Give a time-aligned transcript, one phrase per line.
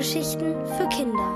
[0.00, 1.30] Hörgeschichten für Kinder.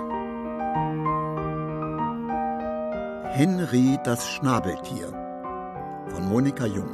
[3.34, 5.08] Henry das Schnabeltier
[6.08, 6.88] von Monika Jung.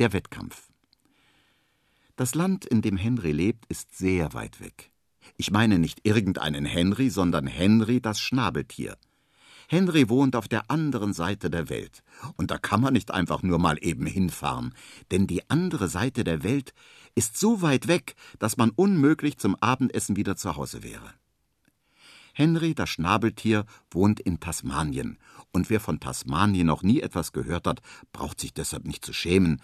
[0.00, 0.72] Der Wettkampf.
[2.16, 4.91] Das Land, in dem Henry lebt, ist sehr weit weg.
[5.42, 8.96] Ich meine nicht irgendeinen Henry, sondern Henry das Schnabeltier.
[9.66, 12.04] Henry wohnt auf der anderen Seite der Welt.
[12.36, 14.72] Und da kann man nicht einfach nur mal eben hinfahren,
[15.10, 16.74] denn die andere Seite der Welt
[17.16, 21.12] ist so weit weg, dass man unmöglich zum Abendessen wieder zu Hause wäre.
[22.34, 25.18] Henry, das Schnabeltier, wohnt in Tasmanien,
[25.50, 27.82] und wer von Tasmanien noch nie etwas gehört hat,
[28.12, 29.60] braucht sich deshalb nicht zu schämen,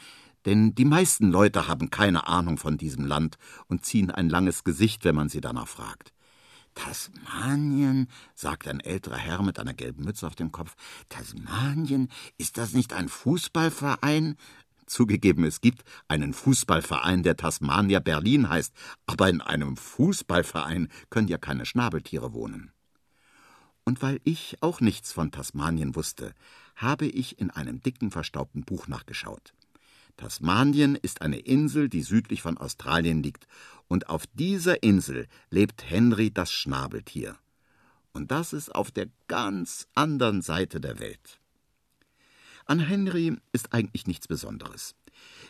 [0.49, 5.05] denn die meisten Leute haben keine Ahnung von diesem Land und ziehen ein langes Gesicht,
[5.05, 6.15] wenn man sie danach fragt.
[6.75, 10.75] Tasmanien, sagt ein älterer Herr mit einer gelben Mütze auf dem Kopf.
[11.11, 14.37] Tasmanien, ist das nicht ein Fußballverein?
[14.87, 18.73] Zugegeben, es gibt einen Fußballverein, der Tasmania Berlin heißt,
[19.05, 22.73] aber in einem Fußballverein können ja keine Schnabeltiere wohnen.
[23.85, 26.33] Und weil ich auch nichts von Tasmanien wusste,
[26.75, 29.53] habe ich in einem dicken, verstaubten Buch nachgeschaut.
[30.19, 33.47] Tasmanien ist eine Insel, die südlich von Australien liegt,
[33.87, 37.37] und auf dieser Insel lebt Henry das Schnabeltier.
[38.13, 41.39] Und das ist auf der ganz anderen Seite der Welt.
[42.67, 44.95] An Henry ist eigentlich nichts Besonderes.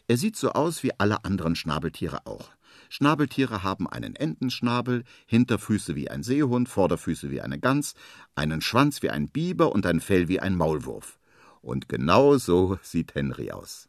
[0.07, 2.51] Er sieht so aus wie alle anderen Schnabeltiere auch.
[2.91, 7.95] Schnabeltiere haben einen Entenschnabel, Hinterfüße wie ein Seehund, Vorderfüße wie eine Gans,
[8.35, 11.19] einen Schwanz wie ein Biber und ein Fell wie ein Maulwurf.
[11.63, 13.89] Und genau so sieht Henry aus.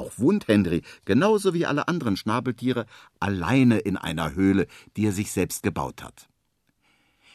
[0.00, 2.86] Auch wohnt Henry, genauso wie alle anderen Schnabeltiere,
[3.18, 4.66] alleine in einer Höhle,
[4.96, 6.26] die er sich selbst gebaut hat.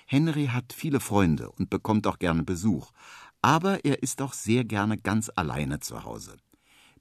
[0.08, 2.90] Henry hat viele Freunde und bekommt auch gerne Besuch,
[3.44, 6.38] aber er ist auch sehr gerne ganz alleine zu Hause.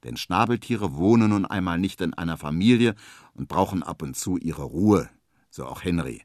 [0.02, 2.94] Denn Schnabeltiere wohnen nun einmal nicht in einer Familie
[3.32, 5.08] und brauchen ab und zu ihre Ruhe,
[5.48, 6.24] so auch Henry.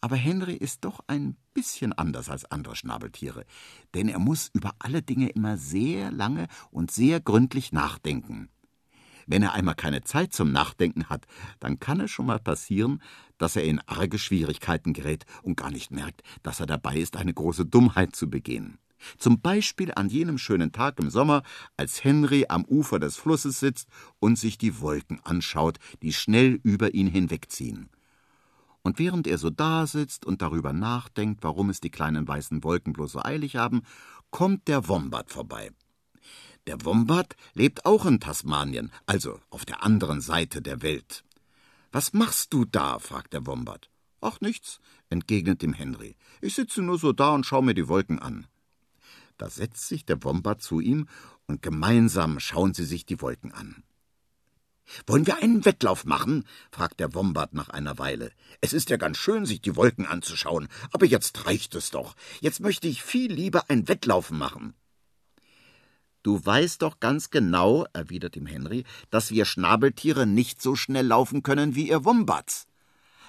[0.00, 3.44] Aber Henry ist doch ein bisschen anders als andere Schnabeltiere,
[3.94, 8.50] denn er muss über alle Dinge immer sehr lange und sehr gründlich nachdenken.
[9.26, 11.26] Wenn er einmal keine Zeit zum Nachdenken hat,
[11.58, 13.02] dann kann es schon mal passieren,
[13.38, 17.34] dass er in arge Schwierigkeiten gerät und gar nicht merkt, dass er dabei ist, eine
[17.34, 18.78] große Dummheit zu begehen.
[19.18, 21.42] Zum Beispiel an jenem schönen Tag im Sommer,
[21.76, 23.88] als Henry am Ufer des Flusses sitzt
[24.20, 27.90] und sich die Wolken anschaut, die schnell über ihn hinwegziehen.
[28.82, 33.12] Und während er so dasitzt und darüber nachdenkt, warum es die kleinen weißen Wolken bloß
[33.12, 33.82] so eilig haben,
[34.30, 35.72] kommt der Wombat vorbei.
[36.66, 41.24] Der Wombat lebt auch in Tasmanien, also auf der anderen Seite der Welt.
[41.92, 42.98] Was machst du da?
[42.98, 43.88] fragt der Wombat.
[44.20, 46.16] Ach nichts, entgegnet dem Henry.
[46.40, 48.48] Ich sitze nur so da und schau mir die Wolken an.
[49.38, 51.08] Da setzt sich der Wombat zu ihm
[51.46, 53.84] und gemeinsam schauen sie sich die Wolken an.
[55.06, 56.44] Wollen wir einen Wettlauf machen?
[56.72, 58.32] fragt der Wombat nach einer Weile.
[58.60, 62.16] Es ist ja ganz schön, sich die Wolken anzuschauen, aber jetzt reicht es doch.
[62.40, 64.74] Jetzt möchte ich viel lieber ein Wettlauf machen.
[66.26, 71.44] Du weißt doch ganz genau, erwidert ihm Henry, dass wir Schnabeltiere nicht so schnell laufen
[71.44, 72.66] können wie ihr Wombats.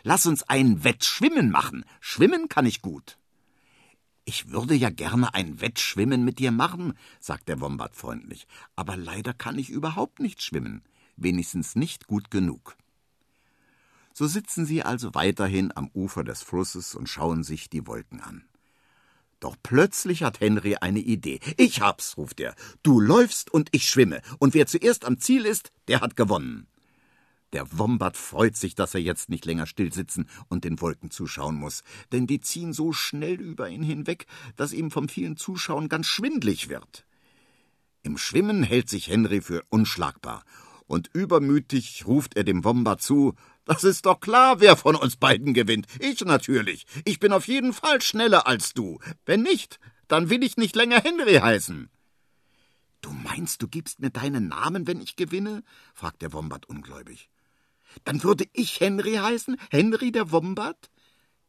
[0.02, 1.85] Lass uns ein Wettschwimmen machen.
[2.00, 3.19] Schwimmen kann ich gut.
[4.25, 9.35] Ich würde ja gerne ein Wettschwimmen mit dir machen, sagt der Wombat freundlich, aber leider
[9.35, 10.81] kann ich überhaupt nicht schwimmen,
[11.18, 12.78] wenigstens nicht gut genug.
[14.12, 18.47] So sitzen sie also weiterhin am Ufer des Flusses und schauen sich die Wolken an.
[19.39, 21.39] Doch plötzlich hat Henry eine Idee.
[21.57, 22.55] Ich hab's, ruft er.
[22.81, 24.21] Du läufst und ich schwimme.
[24.39, 26.67] Und wer zuerst am Ziel ist, der hat gewonnen.
[27.53, 31.83] Der Wombat freut sich, dass er jetzt nicht länger stillsitzen und den Wolken zuschauen muss,
[32.11, 34.25] denn die ziehen so schnell über ihn hinweg,
[34.57, 37.05] dass ihm vom vielen Zuschauen ganz schwindlig wird.
[38.03, 40.43] Im Schwimmen hält sich Henry für unschlagbar,
[40.87, 43.35] und übermütig ruft er dem Wombat zu
[43.67, 45.87] das ist doch klar, wer von uns beiden gewinnt.
[45.99, 46.85] Ich natürlich.
[47.05, 48.99] Ich bin auf jeden Fall schneller als du.
[49.25, 51.90] Wenn nicht, dann will ich nicht länger Henry heißen.
[53.02, 55.64] Du meinst, du gibst mir deinen Namen, wenn ich gewinne?
[55.93, 57.29] fragt der Wombat ungläubig.
[58.03, 59.58] Dann würde ich Henry heißen?
[59.69, 60.90] Henry der Wombat?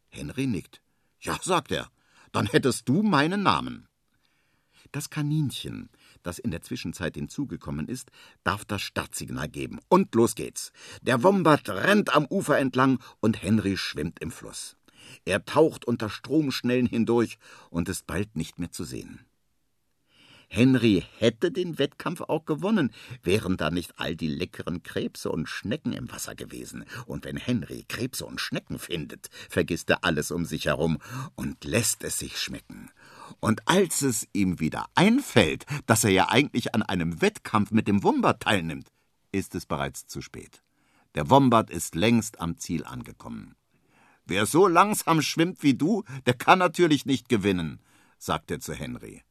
[0.09, 0.81] Henry nickt.
[1.19, 1.89] Ja, sagt er.
[2.31, 3.87] Dann hättest du meinen Namen.
[4.91, 5.89] Das Kaninchen,
[6.29, 8.11] das in der Zwischenzeit hinzugekommen ist,
[8.43, 9.79] darf das Startsignal geben.
[9.89, 10.71] Und los geht's.
[11.01, 14.77] Der Wombat rennt am Ufer entlang und Henry schwimmt im Fluss.
[15.25, 17.39] Er taucht unter Stromschnellen hindurch
[17.71, 19.25] und ist bald nicht mehr zu sehen.
[20.51, 22.91] Henry hätte den Wettkampf auch gewonnen,
[23.23, 26.85] wären da nicht all die leckeren Krebse und Schnecken im Wasser gewesen.
[27.05, 30.99] Und wenn Henry Krebse und Schnecken findet, vergisst er alles um sich herum
[31.35, 32.91] und lässt es sich schmecken.
[33.39, 38.03] Und als es ihm wieder einfällt, dass er ja eigentlich an einem Wettkampf mit dem
[38.03, 38.91] Wombat teilnimmt,
[39.31, 40.63] ist es bereits zu spät.
[41.15, 43.55] Der Wombat ist längst am Ziel angekommen.
[44.25, 47.81] Wer so langsam schwimmt wie du, der kann natürlich nicht gewinnen,
[48.19, 49.23] sagt er zu Henry.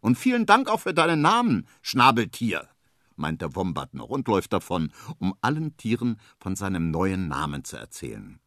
[0.00, 2.68] Und vielen Dank auch für deinen Namen, Schnabeltier,
[3.16, 7.76] meint der Wombat noch und läuft davon, um allen Tieren von seinem neuen Namen zu
[7.76, 8.40] erzählen.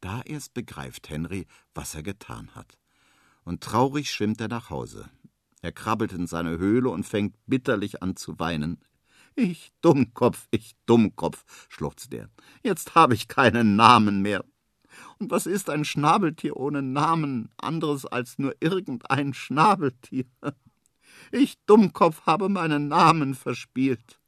[0.00, 2.78] Da erst begreift Henry, was er getan hat.
[3.50, 5.10] Und traurig schwimmt er nach Hause.
[5.60, 8.78] Er krabbelt in seine Höhle und fängt bitterlich an zu weinen.
[9.34, 12.30] Ich Dummkopf, ich Dummkopf, schluchzt er.
[12.62, 14.44] Jetzt habe ich keinen Namen mehr.
[15.18, 20.26] Und was ist ein Schnabeltier ohne Namen, anderes als nur irgendein Schnabeltier?
[21.32, 24.20] Ich Dummkopf habe meinen Namen verspielt.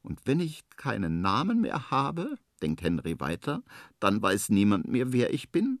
[0.00, 3.62] Und wenn ich keinen Namen mehr habe, denkt Henry weiter,
[4.00, 5.80] dann weiß niemand mehr, wer ich bin.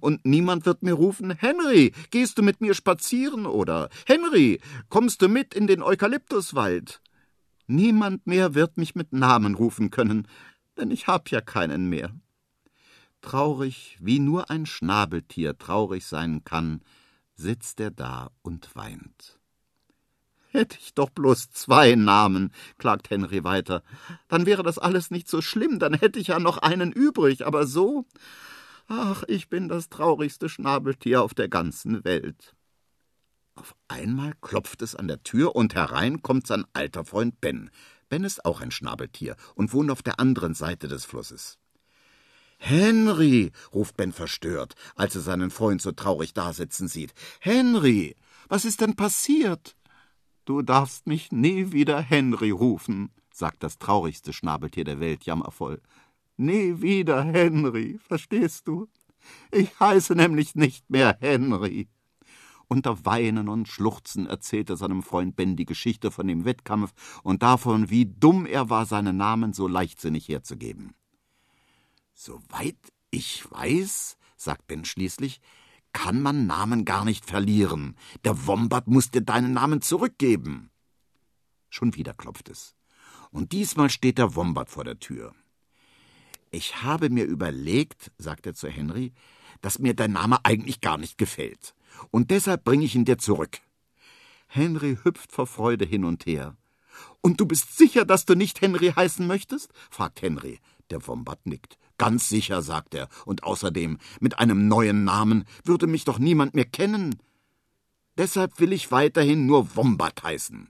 [0.00, 3.46] Und niemand wird mir rufen, Henry, gehst du mit mir spazieren?
[3.46, 7.00] Oder Henry, kommst du mit in den Eukalyptuswald?
[7.66, 10.28] Niemand mehr wird mich mit Namen rufen können,
[10.76, 12.10] denn ich hab ja keinen mehr.
[13.22, 16.82] Traurig, wie nur ein Schnabeltier traurig sein kann,
[17.34, 19.38] sitzt er da und weint.
[20.50, 23.82] Hätte ich doch bloß zwei Namen, klagt Henry weiter,
[24.28, 27.66] dann wäre das alles nicht so schlimm, dann hätte ich ja noch einen übrig, aber
[27.66, 28.06] so.
[28.86, 32.54] Ach, ich bin das traurigste Schnabeltier auf der ganzen Welt.
[33.54, 37.70] Auf einmal klopft es an der Tür und herein kommt sein alter Freund Ben.
[38.08, 41.58] Ben ist auch ein Schnabeltier und wohnt auf der anderen Seite des Flusses.
[42.58, 47.14] Henry, ruft Ben verstört, als er seinen Freund so traurig dasitzen sieht.
[47.40, 48.16] Henry,
[48.48, 49.76] was ist denn passiert?
[50.44, 55.80] Du darfst mich nie wieder Henry rufen, sagt das traurigste Schnabeltier der Welt jammervoll.
[56.36, 58.88] Nie wieder Henry, verstehst du?
[59.50, 61.88] Ich heiße nämlich nicht mehr Henry.
[62.66, 66.92] Unter Weinen und Schluchzen erzählt er seinem Freund Ben die Geschichte von dem Wettkampf
[67.22, 70.94] und davon, wie dumm er war, seinen Namen so leichtsinnig herzugeben.
[72.14, 72.78] Soweit
[73.10, 75.40] ich weiß, sagt Ben schließlich,
[75.92, 77.96] kann man Namen gar nicht verlieren.
[78.24, 80.70] Der Wombat muss dir deinen Namen zurückgeben.
[81.70, 82.74] Schon wieder klopft es.
[83.30, 85.34] Und diesmal steht der Wombat vor der Tür.
[86.54, 89.12] Ich habe mir überlegt, sagt er zu Henry,
[89.60, 91.74] dass mir dein Name eigentlich gar nicht gefällt.
[92.12, 93.58] Und deshalb bringe ich ihn dir zurück.
[94.46, 96.56] Henry hüpft vor Freude hin und her.
[97.22, 99.72] Und du bist sicher, dass du nicht Henry heißen möchtest?
[99.90, 100.60] fragt Henry.
[100.90, 101.76] Der Wombat nickt.
[101.98, 106.66] Ganz sicher, sagt er, und außerdem, mit einem neuen Namen würde mich doch niemand mehr
[106.66, 107.16] kennen.
[108.16, 110.68] Deshalb will ich weiterhin nur Wombat heißen.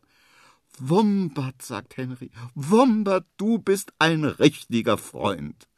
[0.79, 5.69] Wombat, sagt Henry, Wombat, du bist ein richtiger Freund.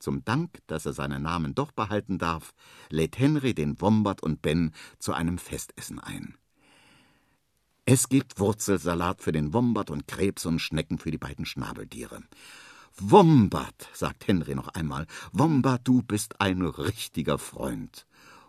[0.00, 2.54] Zum Dank, dass er seinen Namen doch behalten darf,
[2.88, 6.36] lädt Henry den Wombat und Ben zu einem Festessen ein.
[7.84, 12.22] Es gibt Wurzelsalat für den Wombat und Krebs und Schnecken für die beiden Schnabeltiere.
[12.96, 18.06] Wombat, sagt Henry noch einmal, Wombat, du bist ein richtiger Freund.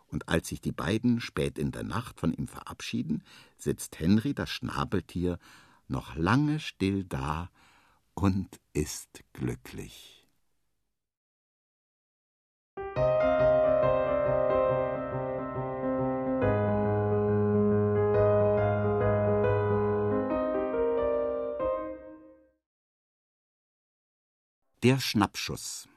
[0.07, 3.23] Und als sich die beiden spät in der Nacht von ihm verabschieden,
[3.57, 5.37] sitzt Henry, das Schnabeltier,
[5.89, 7.49] noch lange still da
[8.13, 10.20] und ist glücklich.
[24.83, 25.87] Der Schnappschuss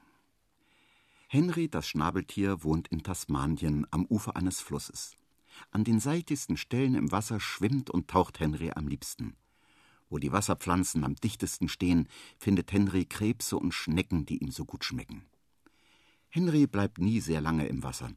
[1.27, 5.15] Henry, das Schnabeltier, wohnt in Tasmanien am Ufer eines Flusses.
[5.71, 9.37] An den seitigsten Stellen im Wasser schwimmt und taucht Henry am liebsten.
[10.07, 14.85] Wo die Wasserpflanzen am dichtesten stehen, findet Henry Krebse und Schnecken, die ihm so gut
[14.85, 15.25] schmecken.
[16.35, 18.11] Henry bleibt nie sehr lange im Wasser,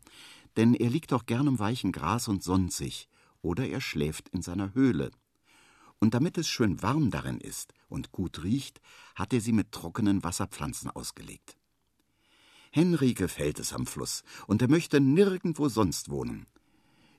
[0.56, 3.08] denn er liegt auch gern im weichen Gras und sonnt sich,
[3.42, 5.12] oder er schläft in seiner Höhle,
[6.00, 8.80] und damit es schön warm darin ist und gut riecht,
[9.14, 11.56] hat er sie mit trockenen Wasserpflanzen ausgelegt.
[12.72, 16.48] Henry gefällt es am Fluss, und er möchte nirgendwo sonst wohnen.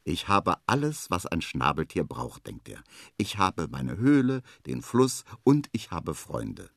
[0.03, 2.83] Ich habe alles, was ein Schnabeltier braucht, denkt er.
[3.15, 6.69] Ich habe meine Höhle, den Fluss und ich habe Freunde.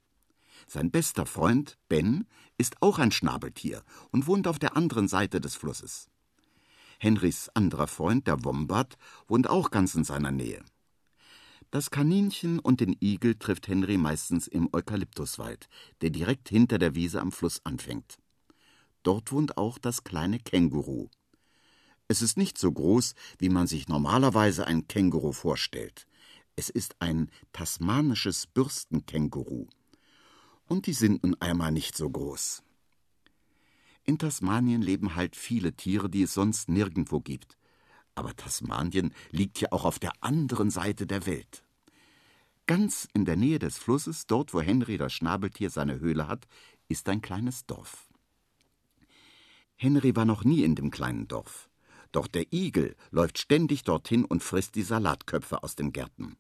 [0.73, 2.27] Sein bester Freund, Ben,
[2.57, 6.09] ist auch ein Schnabeltier und wohnt auf der anderen Seite des Flusses.
[6.99, 8.97] Henrys anderer Freund, der Wombat,
[9.29, 10.65] wohnt auch ganz in seiner Nähe.
[11.71, 15.69] Das Kaninchen und den Igel trifft Henry meistens im Eukalyptuswald,
[16.01, 18.17] der direkt hinter der Wiese am Fluss anfängt.
[19.03, 21.11] Dort wohnt auch das kleine Känguru.
[22.09, 26.07] Es ist nicht so groß, wie man sich normalerweise ein Känguru vorstellt.
[26.57, 29.67] Es ist ein tasmanisches Bürstenkänguru.
[30.67, 32.63] Und die sind nun einmal nicht so groß.
[34.05, 37.57] In Tasmanien leben halt viele Tiere, die es sonst nirgendwo gibt.
[38.15, 41.65] Aber Tasmanien liegt ja auch auf der anderen Seite der Welt.
[42.67, 46.47] Ganz in der Nähe des Flusses, dort wo Henry das Schnabeltier seine Höhle hat,
[46.89, 48.09] ist ein kleines Dorf.
[49.77, 51.69] Henry war noch nie in dem kleinen Dorf.
[52.13, 56.37] Doch der Igel läuft ständig dorthin und frisst die Salatköpfe aus den Gärten.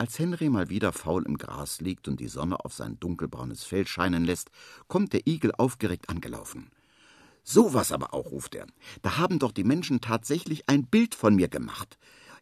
[0.00, 3.84] Als Henry mal wieder faul im Gras liegt und die Sonne auf sein dunkelbraunes Fell
[3.84, 4.52] scheinen lässt,
[4.86, 6.70] kommt der Igel aufgeregt angelaufen.
[7.42, 8.68] So was aber auch, ruft er.
[9.02, 11.98] Da haben doch die Menschen tatsächlich ein Bild von mir gemacht.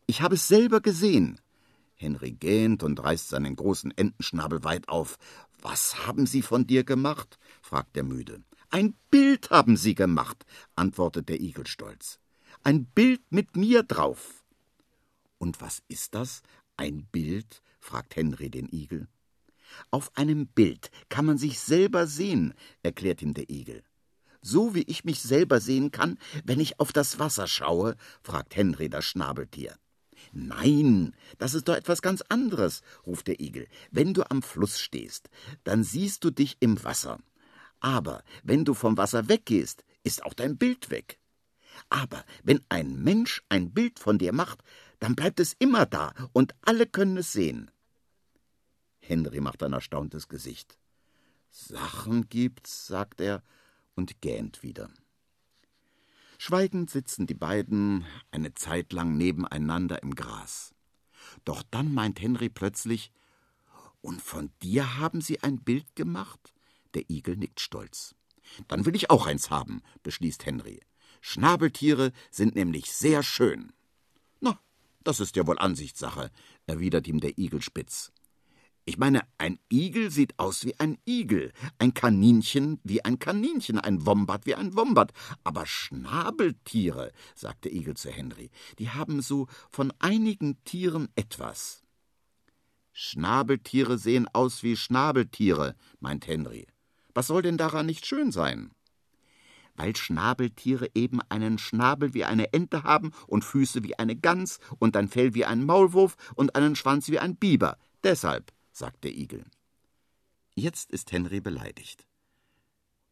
[0.07, 1.41] Ich habe es selber gesehen.
[1.95, 5.17] Henry gähnt und reißt seinen großen Entenschnabel weit auf.
[5.63, 7.39] Was haben Sie von dir gemacht?
[7.63, 8.43] fragt er müde.
[8.69, 10.45] Ein Bild haben Sie gemacht,
[10.75, 12.21] antwortet der Igel stolz.
[12.65, 14.45] Ein Bild mit mir drauf.
[15.39, 16.43] Und was ist das?
[16.77, 17.63] Ein Bild?
[17.81, 19.09] fragt Henry den Igel.
[19.91, 23.83] Auf einem Bild kann man sich selber sehen, erklärt ihm der Igel.
[24.43, 28.89] So wie ich mich selber sehen kann, wenn ich auf das Wasser schaue, fragt Henry
[28.89, 29.77] das Schnabeltier.
[30.33, 33.67] Nein, das ist doch etwas ganz anderes, ruft der Igel.
[33.91, 35.31] Wenn du am Fluss stehst,
[35.65, 37.19] dann siehst du dich im Wasser.
[37.81, 41.19] Aber wenn du vom Wasser weggehst, ist auch dein Bild weg.
[41.91, 44.63] Aber wenn ein Mensch ein Bild von dir macht,
[44.99, 47.71] dann bleibt es immer da und alle können es sehen.
[49.01, 50.79] Henry macht ein erstauntes Gesicht.
[51.51, 53.43] Sachen gibt's, sagt er
[53.95, 54.91] und gähnt wieder.
[56.39, 60.75] Schweigend sitzen die beiden eine Zeit lang nebeneinander im Gras.
[61.45, 63.11] Doch dann meint Henry plötzlich
[64.03, 66.55] Und von dir haben sie ein Bild gemacht?
[66.95, 68.15] Der Igel nickt stolz.
[68.69, 70.81] Dann will ich auch eins haben, beschließt Henry.
[71.21, 73.73] Schnabeltiere sind nämlich sehr schön.
[74.41, 74.61] Na,
[75.07, 76.31] das ist ja wohl Ansichtssache,
[76.67, 78.13] erwidert ihm der Igel spitz.
[78.89, 84.07] Ich meine, ein Igel sieht aus wie ein Igel, ein Kaninchen wie ein Kaninchen, ein
[84.07, 85.13] Wombat wie ein Wombat.
[85.43, 91.83] Aber Schnabeltiere, sagt der Igel zu Henry, die haben so von einigen Tieren etwas.
[92.93, 96.69] Schnabeltiere sehen aus wie Schnabeltiere, meint Henry.
[97.13, 98.71] Was soll denn daran nicht schön sein?
[99.77, 104.97] Weil Schnabeltiere eben einen Schnabel wie eine Ente haben und Füße wie eine Gans und
[104.97, 107.79] ein Fell wie ein Maulwurf und einen Schwanz wie ein Biber.
[108.03, 109.45] Deshalb sagt der Igel.
[110.55, 112.07] Jetzt ist Henry beleidigt.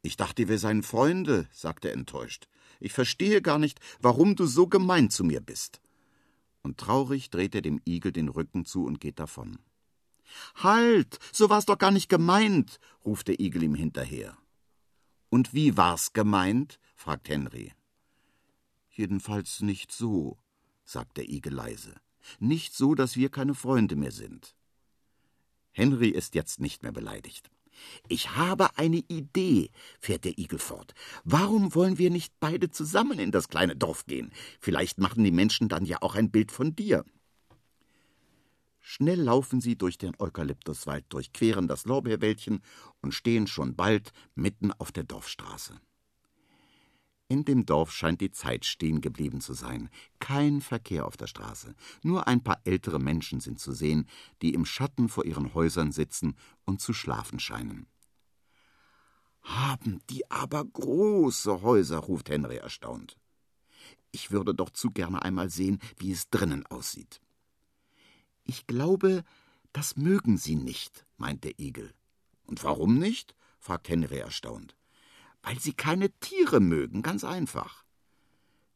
[0.03, 2.47] Ich dachte, wir seien Freunde, sagt er enttäuscht.
[2.81, 5.81] Ich verstehe gar nicht, warum du so gemein zu mir bist.
[6.63, 9.59] Und traurig dreht er dem Igel den Rücken zu und geht davon.
[10.57, 14.37] Halt, so war's doch gar nicht gemeint, ruft der Igel ihm hinterher.
[15.35, 16.79] Und wie war's gemeint?
[16.95, 17.73] fragt Henry.
[18.89, 20.39] Jedenfalls nicht so,
[20.85, 21.97] sagt der Igel leise.
[22.39, 24.55] Nicht so, dass wir keine Freunde mehr sind.
[25.73, 27.51] Henry ist jetzt nicht mehr beleidigt.
[28.07, 30.95] Ich habe eine Idee, fährt der Igel fort.
[31.25, 34.31] Warum wollen wir nicht beide zusammen in das kleine Dorf gehen?
[34.61, 37.05] Vielleicht machen die Menschen dann ja auch ein Bild von dir.
[38.87, 42.61] Schnell laufen sie durch den Eukalyptuswald, durchqueren das Lorbeerwäldchen
[43.01, 45.81] und stehen schon bald mitten auf der Dorfstraße.
[47.29, 49.89] In dem Dorf scheint die Zeit stehen geblieben zu sein.
[50.19, 51.75] Kein Verkehr auf der Straße.
[52.03, 54.07] Nur ein paar ältere Menschen sind zu sehen,
[54.43, 56.37] die im Schatten vor ihren Häusern sitzen
[56.67, 57.87] und zu schlafen scheinen.
[59.41, 63.17] Haben die aber große Häuser, ruft Henry erstaunt.
[64.13, 67.23] Ich würde doch zu gerne einmal sehen, wie es drinnen aussieht.
[68.45, 69.25] Ich glaube,
[69.73, 71.93] das mögen Sie nicht, meint der Igel.
[72.47, 73.35] Und warum nicht?
[73.59, 74.77] fragt Henry erstaunt.
[75.43, 77.85] Weil sie keine Tiere mögen, ganz einfach.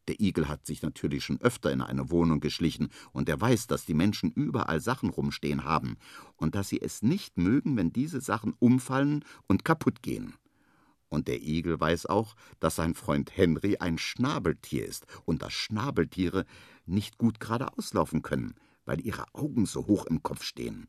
[0.07, 3.85] Der Igel hat sich natürlich schon öfter in eine Wohnung geschlichen, und er weiß, dass
[3.85, 5.97] die Menschen überall Sachen rumstehen haben,
[6.35, 10.33] und dass sie es nicht mögen, wenn diese Sachen umfallen und kaputt gehen.
[11.09, 16.45] Und der Igel weiß auch, dass sein Freund Henry ein Schnabeltier ist und dass Schnabeltiere
[16.87, 18.55] nicht gut geradeaus laufen können,
[18.89, 20.87] weil ihre Augen so hoch im Kopf stehen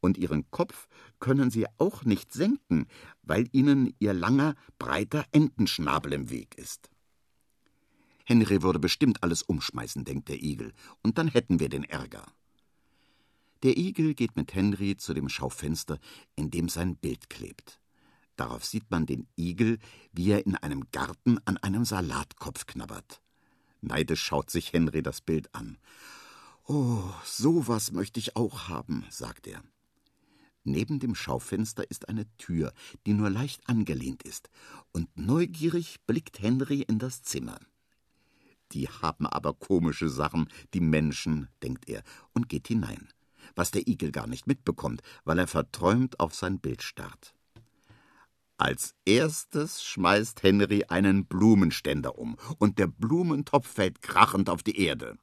[0.00, 0.86] und ihren Kopf
[1.18, 2.86] können sie auch nicht senken,
[3.22, 6.90] weil ihnen ihr langer, breiter Entenschnabel im Weg ist.
[8.24, 12.26] Henry würde bestimmt alles umschmeißen, denkt der Igel, und dann hätten wir den Ärger.
[13.62, 15.98] Der Igel geht mit Henry zu dem Schaufenster,
[16.34, 17.80] in dem sein Bild klebt.
[18.36, 19.78] Darauf sieht man den Igel,
[20.12, 23.22] wie er in einem Garten an einem Salatkopf knabbert.
[23.80, 25.78] Neidisch schaut sich Henry das Bild an.
[26.68, 29.62] Oh, so was möchte ich auch haben, sagt er.
[30.64, 32.72] Neben dem Schaufenster ist eine Tür,
[33.06, 34.50] die nur leicht angelehnt ist,
[34.92, 37.60] und neugierig blickt Henry in das Zimmer.
[38.72, 43.12] Die haben aber komische Sachen, die Menschen, denkt er, und geht hinein,
[43.54, 47.36] was der Igel gar nicht mitbekommt, weil er verträumt auf sein Bild starrt.
[48.58, 55.16] Als erstes schmeißt Henry einen Blumenständer um, und der Blumentopf fällt krachend auf die Erde.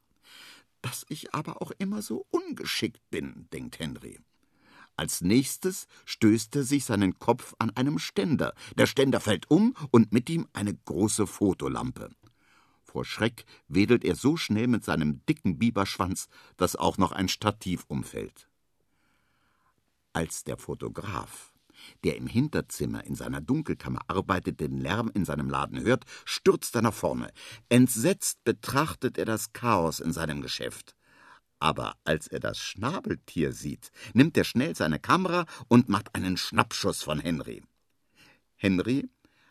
[0.84, 4.20] Dass ich aber auch immer so ungeschickt bin, denkt Henry.
[4.96, 8.52] Als nächstes stößt er sich seinen Kopf an einem Ständer.
[8.76, 12.10] Der Ständer fällt um und mit ihm eine große Fotolampe.
[12.82, 17.86] Vor Schreck wedelt er so schnell mit seinem dicken Biberschwanz, dass auch noch ein Stativ
[17.88, 18.46] umfällt.
[20.12, 21.53] Als der Fotograf,
[22.04, 26.82] der im Hinterzimmer in seiner Dunkelkammer arbeitet, den Lärm in seinem Laden hört, stürzt er
[26.82, 27.30] nach vorne.
[27.68, 30.94] Entsetzt betrachtet er das Chaos in seinem Geschäft.
[31.58, 37.02] Aber als er das Schnabeltier sieht, nimmt er schnell seine Kamera und macht einen Schnappschuss
[37.02, 37.62] von Henry.
[38.56, 39.08] Henry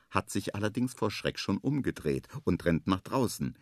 [0.09, 3.57] hat sich allerdings vor Schreck schon umgedreht und rennt nach draußen.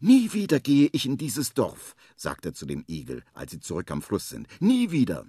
[0.00, 3.90] Nie wieder gehe ich in dieses Dorf, sagt er zu dem Igel, als sie zurück
[3.90, 4.46] am Fluss sind.
[4.60, 5.26] Nie wieder.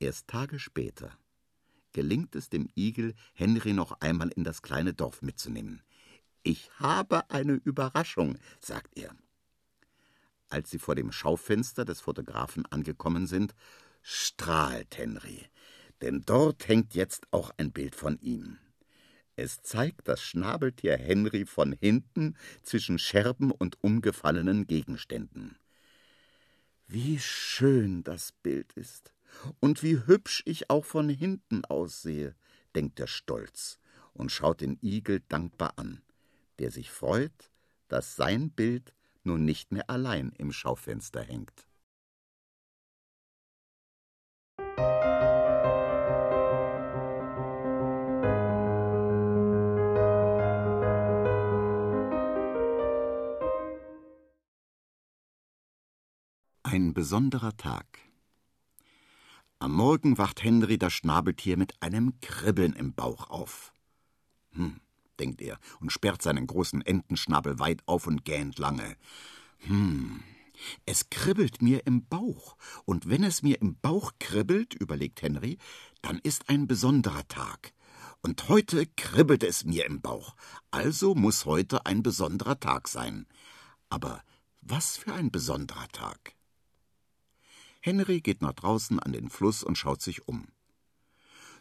[0.00, 1.16] Erst Tage später
[1.92, 5.82] gelingt es dem Igel, Henry noch einmal in das kleine Dorf mitzunehmen.
[6.42, 9.14] Ich habe eine Überraschung, sagt er.
[10.48, 13.54] Als sie vor dem Schaufenster des Fotografen angekommen sind,
[14.02, 15.46] strahlt Henry
[16.00, 18.58] denn dort hängt jetzt auch ein Bild von ihm.
[19.36, 25.56] Es zeigt das Schnabeltier Henry von hinten zwischen Scherben und umgefallenen Gegenständen.
[26.86, 29.12] Wie schön das Bild ist
[29.60, 32.34] und wie hübsch ich auch von hinten aussehe,
[32.74, 33.78] denkt er stolz
[34.12, 36.02] und schaut den Igel dankbar an,
[36.58, 37.50] der sich freut,
[37.88, 38.94] dass sein Bild
[39.24, 41.66] nun nicht mehr allein im Schaufenster hängt.
[56.62, 58.09] Ein besonderer Tag.
[59.62, 63.74] Am Morgen wacht Henry das Schnabeltier mit einem Kribbeln im Bauch auf.
[64.52, 64.80] Hm,
[65.18, 68.96] denkt er und sperrt seinen großen Entenschnabel weit auf und gähnt lange.
[69.58, 70.22] Hm,
[70.86, 75.58] es kribbelt mir im Bauch, und wenn es mir im Bauch kribbelt, überlegt Henry,
[76.00, 77.74] dann ist ein besonderer Tag.
[78.22, 80.36] Und heute kribbelt es mir im Bauch,
[80.70, 83.26] also muss heute ein besonderer Tag sein.
[83.90, 84.22] Aber
[84.62, 86.34] was für ein besonderer Tag?
[87.80, 90.48] Henry geht nach draußen an den Fluss und schaut sich um.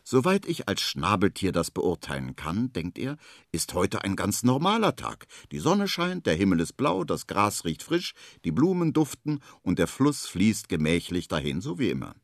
[0.04, 3.18] Soweit ich als Schnabeltier das beurteilen kann, denkt er,
[3.52, 5.28] ist heute ein ganz normaler Tag.
[5.52, 9.78] Die Sonne scheint, der Himmel ist blau, das Gras riecht frisch, die Blumen duften und
[9.78, 12.16] der Fluss fließt gemächlich dahin, so wie immer.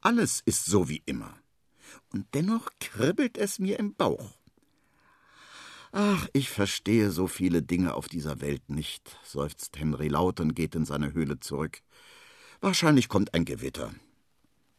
[0.00, 1.34] Alles ist so wie immer.
[2.12, 4.38] Und dennoch kribbelt es mir im Bauch.
[5.94, 10.74] Ach, ich verstehe so viele Dinge auf dieser Welt nicht, seufzt Henry laut und geht
[10.74, 11.82] in seine Höhle zurück.
[12.62, 13.92] Wahrscheinlich kommt ein Gewitter.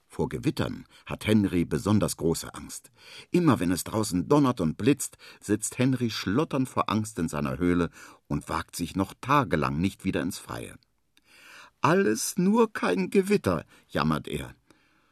[0.07, 2.91] Vor Gewittern hat Henry besonders große Angst.
[3.29, 7.89] Immer wenn es draußen donnert und blitzt, sitzt Henry schlotternd vor Angst in seiner Höhle
[8.29, 10.75] und wagt sich noch tagelang nicht wieder ins Freie.
[11.81, 14.55] Alles nur kein Gewitter, jammert er.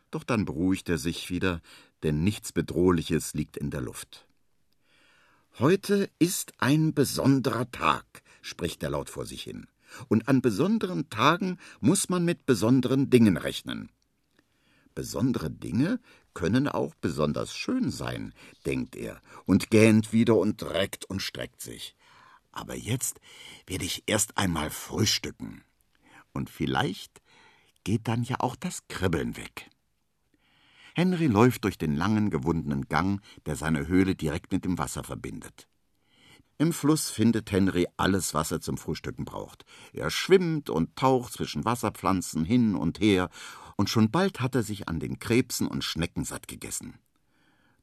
[0.10, 1.60] Doch dann beruhigt er sich wieder,
[2.04, 4.26] denn nichts Bedrohliches liegt in der Luft.
[5.60, 8.06] Heute ist ein besonderer Tag,
[8.42, 9.68] spricht er laut vor sich hin
[10.08, 13.90] und an besonderen Tagen muss man mit besonderen Dingen rechnen.
[14.94, 16.00] Besondere Dinge
[16.34, 18.34] können auch besonders schön sein,
[18.66, 21.96] denkt er und gähnt wieder und reckt und streckt sich.
[22.52, 23.22] Aber jetzt
[23.68, 25.64] werde ich erst einmal frühstücken.
[26.34, 27.22] Und vielleicht
[27.84, 29.70] geht dann ja auch das Kribbeln weg.
[30.94, 35.68] Henry läuft durch den langen, gewundenen Gang, der seine Höhle direkt mit dem Wasser verbindet.
[36.62, 39.66] Im Fluss findet Henry alles, was er zum Frühstücken braucht.
[39.94, 43.32] Er schwimmt und taucht zwischen Wasserpflanzen hin und her,
[43.78, 47.00] und schon bald hat er sich an den Krebsen und Schnecken satt gegessen.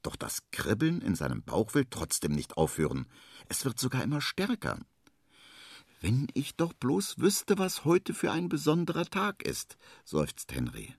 [0.05, 3.09] Doch das Kribbeln in seinem Bauch will trotzdem nicht aufhören.
[3.49, 4.79] Es wird sogar immer stärker.
[6.01, 10.95] Wenn ich doch bloß wüsste, was heute für ein besonderer Tag ist, seufzt Henry.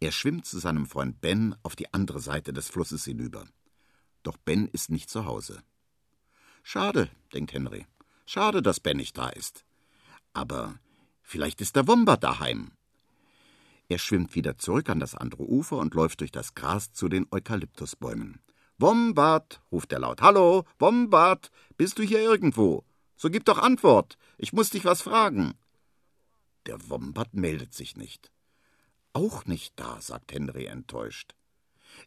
[0.00, 3.46] Er schwimmt zu seinem Freund Ben auf die andere Seite des Flusses hinüber.
[4.24, 5.62] Doch Ben ist nicht zu Hause.
[6.62, 7.86] Schade, denkt Henry.
[8.26, 9.64] Schade, dass Ben nicht da ist.
[10.32, 10.78] Aber
[11.22, 12.72] vielleicht ist der Wombat daheim.
[13.88, 17.26] Er schwimmt wieder zurück an das andere Ufer und läuft durch das Gras zu den
[17.30, 18.40] Eukalyptusbäumen.
[18.76, 20.20] Wombat, ruft er laut.
[20.20, 22.84] Hallo, Wombat, bist du hier irgendwo?
[23.16, 24.18] So gib doch Antwort.
[24.36, 25.54] Ich muss dich was fragen.
[26.66, 28.30] Der Wombat meldet sich nicht.
[29.14, 31.34] Auch nicht da, sagt Henry enttäuscht.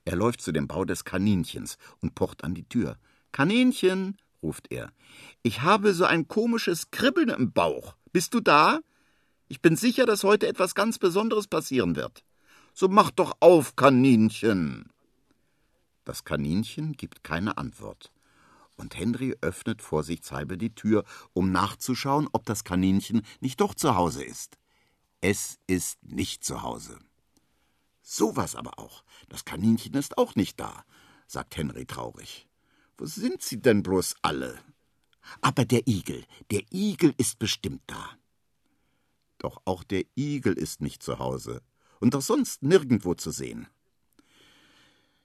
[0.06, 2.98] Er läuft zu dem Bau des Kaninchens und pocht an die Tür.
[3.32, 4.92] Kaninchen, ruft er.
[5.44, 7.96] Ich habe so ein komisches Kribbeln im Bauch.
[8.12, 8.80] Bist du da?
[9.48, 12.24] Ich bin sicher, dass heute etwas ganz Besonderes passieren wird.
[12.74, 14.90] So mach doch auf, Kaninchen.
[16.06, 18.12] Das Kaninchen gibt keine Antwort.
[18.78, 24.24] Und Henry öffnet vorsichtshalber die Tür, um nachzuschauen, ob das Kaninchen nicht doch zu Hause
[24.24, 24.58] ist.
[25.20, 26.98] Es ist nicht zu Hause.
[28.02, 29.04] So was aber auch.
[29.30, 30.84] Das Kaninchen ist auch nicht da,
[31.28, 32.48] sagt Henry traurig.
[33.02, 34.60] Wo sind sie denn bloß alle?
[35.42, 38.12] Aber der Igel, der Igel ist bestimmt da.
[39.40, 41.64] Doch auch der Igel ist nicht zu Hause
[42.00, 43.66] und auch sonst nirgendwo zu sehen.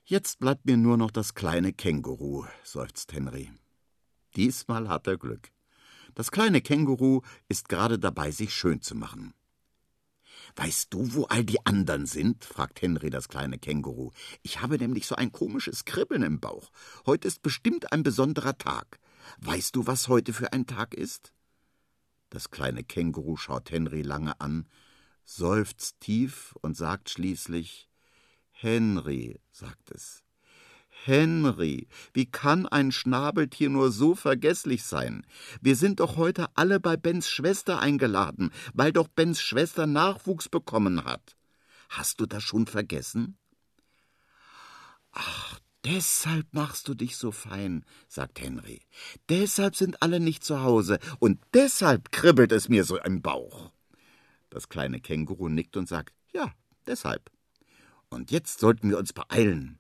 [0.07, 3.53] Jetzt bleibt mir nur noch das kleine Känguru, seufzt Henry.
[4.37, 5.53] Diesmal hat er Glück.
[6.15, 9.35] Das kleine Känguru ist gerade dabei, sich schön zu machen.
[10.57, 12.45] Weißt du, wo all die anderen sind?
[12.45, 14.11] fragt Henry das kleine Känguru.
[14.43, 16.73] Ich habe nämlich so ein komisches Kribbeln im Bauch.
[17.05, 18.99] Heute ist bestimmt ein besonderer Tag.
[19.39, 21.35] Weißt du, was heute für ein Tag ist?
[22.31, 24.67] Das kleine Känguru schaut Henry lange an,
[25.25, 27.91] seufzt tief und sagt schließlich
[28.51, 30.26] Henry, sagt es.
[31.07, 35.25] Henry, wie kann ein Schnabeltier nur so vergesslich sein?
[35.61, 41.05] Wir sind doch heute alle bei Bens Schwester eingeladen, weil doch Bens Schwester Nachwuchs bekommen
[41.05, 41.37] hat.
[41.89, 43.39] Hast du das schon vergessen?
[45.13, 48.81] Ach, deshalb machst du dich so fein, sagt Henry.
[49.29, 53.71] Deshalb sind alle nicht zu Hause und deshalb kribbelt es mir so im Bauch.
[54.51, 56.53] Das kleine Känguru nickt und sagt, ja,
[56.85, 57.31] deshalb.
[58.09, 59.79] Und jetzt sollten wir uns beeilen.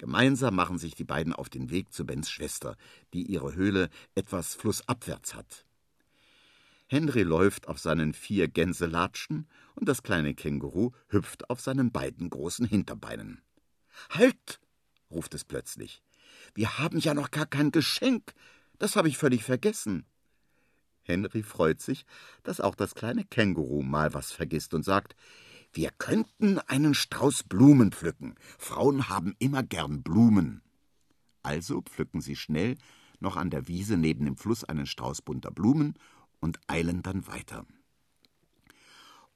[0.00, 2.78] Gemeinsam machen sich die beiden auf den Weg zu Bens Schwester,
[3.12, 5.66] die ihre Höhle etwas flussabwärts hat.
[6.86, 12.64] Henry läuft auf seinen vier Gänselatschen und das kleine Känguru hüpft auf seinen beiden großen
[12.64, 13.42] Hinterbeinen.
[14.08, 14.58] Halt!
[15.10, 16.02] ruft es plötzlich.
[16.54, 18.32] Wir haben ja noch gar kein Geschenk.
[18.78, 20.06] Das habe ich völlig vergessen.
[21.02, 22.06] Henry freut sich,
[22.42, 25.14] dass auch das kleine Känguru mal was vergisst und sagt,
[25.72, 28.34] wir könnten einen Strauß Blumen pflücken.
[28.58, 30.62] Frauen haben immer gern Blumen.
[31.42, 32.76] Also pflücken sie schnell
[33.20, 35.94] noch an der Wiese neben dem Fluss einen Strauß bunter Blumen
[36.40, 37.66] und eilen dann weiter.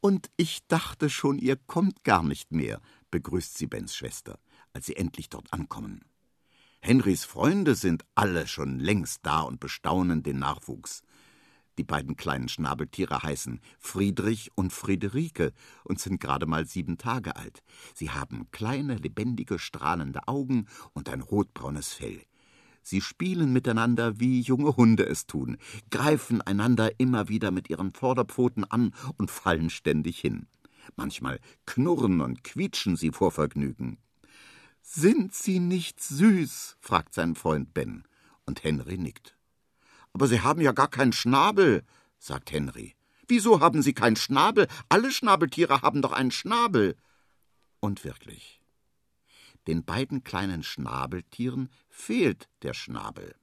[0.01, 4.39] Und ich dachte schon, ihr kommt gar nicht mehr, begrüßt sie Bens Schwester,
[4.73, 6.05] als sie endlich dort ankommen.
[6.81, 11.03] Henrys Freunde sind alle schon längst da und bestaunen den Nachwuchs.
[11.79, 17.63] Die beiden kleinen Schnabeltiere heißen Friedrich und Friederike und sind gerade mal sieben Tage alt.
[17.95, 22.23] Sie haben kleine, lebendige, strahlende Augen und ein rotbraunes Fell.
[22.83, 25.57] Sie spielen miteinander, wie junge Hunde es tun,
[25.91, 30.47] greifen einander immer wieder mit ihren Vorderpfoten an und fallen ständig hin.
[30.95, 33.99] Manchmal knurren und quietschen sie vor Vergnügen.
[34.83, 36.77] Sind sie nicht süß?
[36.79, 38.05] fragt sein Freund Ben,
[38.45, 39.35] und Henry nickt.
[40.15, 41.85] Aber Sie haben ja gar keinen Schnabel,
[42.19, 42.95] sagt Henry.
[43.27, 44.69] Wieso haben Sie keinen Schnabel?
[44.89, 46.97] Alle Schnabeltiere haben doch einen Schnabel.
[47.81, 48.61] Und wirklich.
[49.67, 53.35] Den beiden kleinen Schnabeltieren fehlt der Schnabel.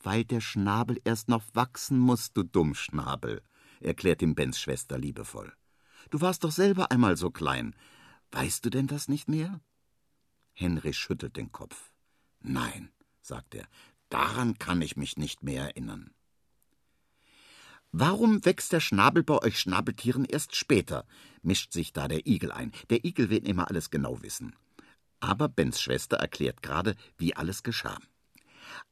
[0.00, 3.42] Weil der Schnabel erst noch wachsen muss, du Dummschnabel,
[3.80, 5.52] erklärt ihm Bens Schwester liebevoll.
[6.10, 7.74] Du warst doch selber einmal so klein.
[8.30, 9.60] Weißt du denn das nicht mehr?
[10.54, 11.92] Henry schüttelt den Kopf.
[12.40, 13.68] Nein, sagt er,
[14.08, 16.10] Daran kann ich mich nicht mehr erinnern.
[17.92, 21.06] Warum wächst der Schnabel bei euch Schnabeltieren erst später?
[21.42, 22.72] mischt sich da der Igel ein.
[22.90, 24.54] Der Igel will immer alles genau wissen.
[25.20, 27.98] Aber Bens Schwester erklärt gerade, wie alles geschah.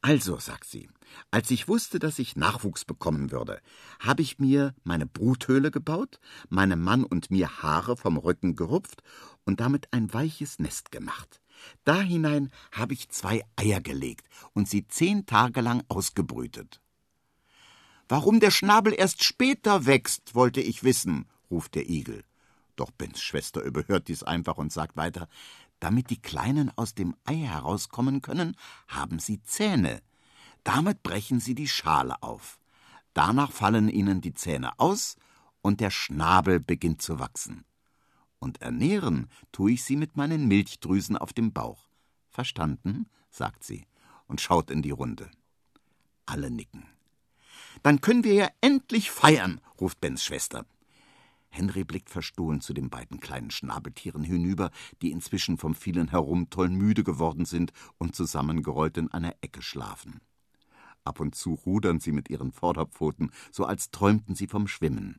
[0.01, 0.89] Also, sagt sie,
[1.31, 3.61] als ich wusste, dass ich Nachwuchs bekommen würde,
[4.01, 9.03] habe ich mir meine Bruthöhle gebaut, meinem Mann und mir Haare vom Rücken gerupft
[9.45, 11.41] und damit ein weiches Nest gemacht.
[11.85, 16.81] Da hinein habe ich zwei Eier gelegt und sie zehn Tage lang ausgebrütet.
[18.09, 22.25] Warum der Schnabel erst später wächst, wollte ich wissen, ruft der Igel.
[22.77, 25.29] Doch Bens Schwester überhört dies einfach und sagt weiter,
[25.81, 28.57] damit die Kleinen aus dem Ei herauskommen können,
[28.89, 30.03] haben sie Zähne.
[30.65, 32.59] Damit brechen sie die Schale auf.
[33.13, 35.17] Danach fallen ihnen die Zähne aus
[35.63, 37.66] und der Schnabel beginnt zu wachsen
[38.47, 41.91] und ernähren tue ich sie mit meinen Milchdrüsen auf dem Bauch.
[42.31, 43.11] Verstanden?
[43.29, 43.87] sagt sie
[44.29, 45.29] und schaut in die Runde.
[46.27, 46.85] Alle nicken.
[47.83, 50.65] Dann können wir ja endlich feiern, ruft Bens Schwester.
[51.49, 54.71] Henry blickt verstohlen zu den beiden kleinen Schnabeltieren hinüber,
[55.03, 60.21] die inzwischen vom vielen Herumtollen müde geworden sind und zusammengerollt in einer Ecke schlafen.
[61.03, 65.19] Ab und zu rudern sie mit ihren Vorderpfoten, so als träumten sie vom Schwimmen.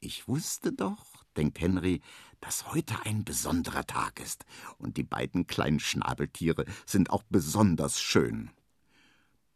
[0.00, 2.00] Ich wusste doch, denkt Henry,
[2.40, 4.44] dass heute ein besonderer Tag ist,
[4.78, 8.50] und die beiden kleinen Schnabeltiere sind auch besonders schön.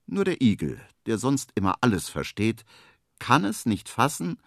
[0.06, 2.64] Nur der Igel, der sonst immer alles versteht,
[3.20, 4.38] kann es nicht fassen,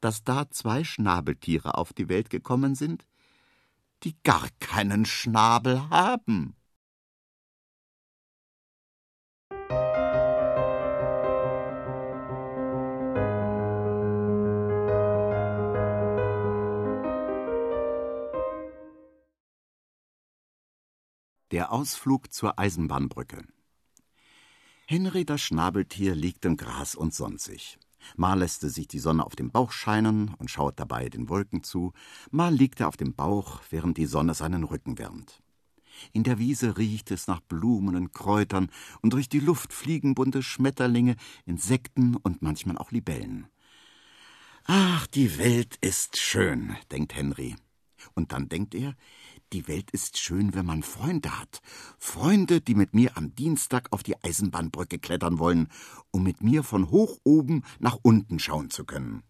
[0.00, 3.06] dass da zwei Schnabeltiere auf die Welt gekommen sind,
[4.02, 6.54] die gar keinen Schnabel haben.
[21.50, 23.42] Der Ausflug zur Eisenbahnbrücke.
[24.86, 27.50] Henry das Schnabeltier liegt im Gras und sonnt.
[28.16, 31.62] Mal lässt er sich die Sonne auf dem Bauch scheinen und schaut dabei den Wolken
[31.64, 31.94] zu,
[32.30, 35.42] mal liegt er auf dem Bauch, während die Sonne seinen Rücken wärmt.
[36.12, 40.42] In der Wiese riecht es nach Blumen und Kräutern, und durch die Luft fliegen bunte
[40.42, 43.46] Schmetterlinge, Insekten und manchmal auch Libellen.
[44.64, 47.56] Ach, die Welt ist schön, denkt Henry.
[48.14, 48.94] Und dann denkt er,
[49.52, 51.60] die Welt ist schön, wenn man Freunde hat.
[51.98, 55.68] Freunde, die mit mir am Dienstag auf die Eisenbahnbrücke klettern wollen,
[56.10, 59.22] um mit mir von hoch oben nach unten schauen zu können.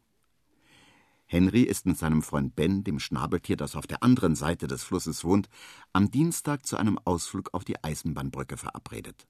[1.27, 5.25] Henry ist mit seinem Freund Ben, dem Schnabeltier, das auf der anderen Seite des Flusses
[5.25, 5.49] wohnt,
[5.93, 9.29] am Dienstag zu einem Ausflug auf die Eisenbahnbrücke verabredet.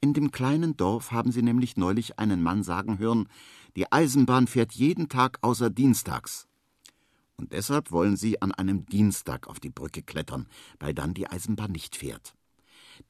[0.00, 3.28] In dem kleinen Dorf haben sie nämlich neulich einen Mann sagen hören,
[3.76, 6.48] die Eisenbahn fährt jeden Tag außer Dienstags
[7.36, 11.72] und deshalb wollen sie an einem Dienstag auf die Brücke klettern, weil dann die Eisenbahn
[11.72, 12.34] nicht fährt.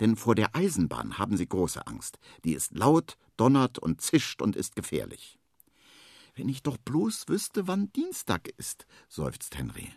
[0.01, 2.19] Denn vor der Eisenbahn haben sie große Angst.
[2.45, 5.39] Die ist laut, donnert und zischt und ist gefährlich.
[6.35, 9.89] Wenn ich doch bloß wüsste, wann Dienstag ist, seufzt Henry.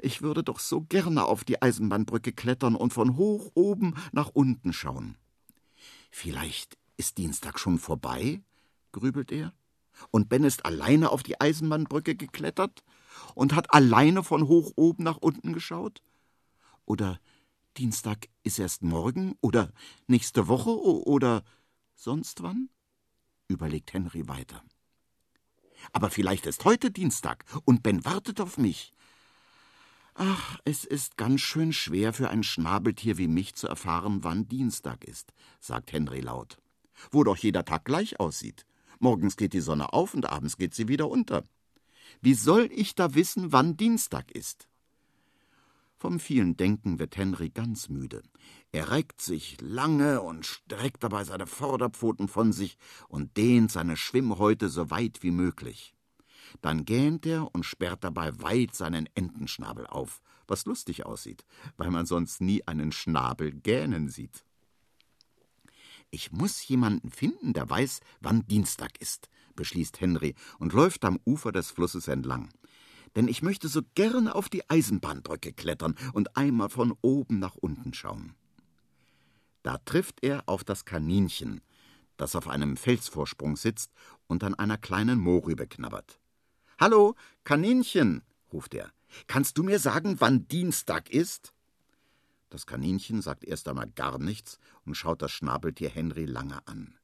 [0.00, 4.72] Ich würde doch so gerne auf die Eisenbahnbrücke klettern und von hoch oben nach unten
[4.72, 5.16] schauen.
[6.10, 8.42] Vielleicht ist Dienstag schon vorbei,
[8.92, 9.52] grübelt er.
[10.10, 12.82] Und Ben ist alleine auf die Eisenbahnbrücke geklettert
[13.34, 16.02] und hat alleine von hoch oben nach unten geschaut?
[16.84, 17.20] Oder
[17.76, 19.36] Dienstag ist erst morgen?
[19.40, 19.72] Oder
[20.06, 20.70] nächste Woche?
[20.70, 21.42] Oder
[21.94, 22.70] sonst wann?
[23.48, 24.62] überlegt Henry weiter.
[25.92, 28.92] Aber vielleicht ist heute Dienstag und Ben wartet auf mich.
[30.14, 35.04] Ach, es ist ganz schön schwer für ein Schnabeltier wie mich zu erfahren, wann Dienstag
[35.04, 36.58] ist, sagt Henry laut.
[37.10, 38.64] Wo doch jeder Tag gleich aussieht.
[38.98, 41.44] Morgens geht die Sonne auf und abends geht sie wieder unter.
[42.20, 44.68] Wie soll ich da wissen, wann Dienstag ist?
[45.98, 48.22] Vom vielen Denken wird Henry ganz müde.
[48.70, 52.76] Er reckt sich lange und streckt dabei seine Vorderpfoten von sich
[53.08, 55.94] und dehnt seine Schwimmhäute so weit wie möglich.
[56.60, 61.44] Dann gähnt er und sperrt dabei weit seinen Entenschnabel auf, was lustig aussieht,
[61.76, 64.45] weil man sonst nie einen Schnabel gähnen sieht.
[66.16, 71.52] Ich muss jemanden finden, der weiß, wann Dienstag ist, beschließt Henry und läuft am Ufer
[71.52, 72.48] des Flusses entlang.
[73.16, 77.92] Denn ich möchte so gerne auf die Eisenbahnbrücke klettern und einmal von oben nach unten
[77.92, 78.34] schauen.
[79.62, 81.60] Da trifft er auf das Kaninchen,
[82.16, 83.92] das auf einem Felsvorsprung sitzt
[84.26, 86.18] und an einer kleinen Mohrrübe knabbert.
[86.78, 88.90] Hallo, Kaninchen, ruft er.
[89.26, 91.52] Kannst du mir sagen, wann Dienstag ist?
[92.48, 96.98] Das Kaninchen sagt erst einmal gar nichts und schaut das Schnabeltier Henry lange an.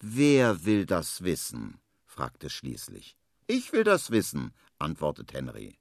[0.00, 1.78] Wer will das wissen?
[2.04, 3.16] fragt es schließlich.
[3.46, 5.78] Ich will das wissen, antwortet Henry.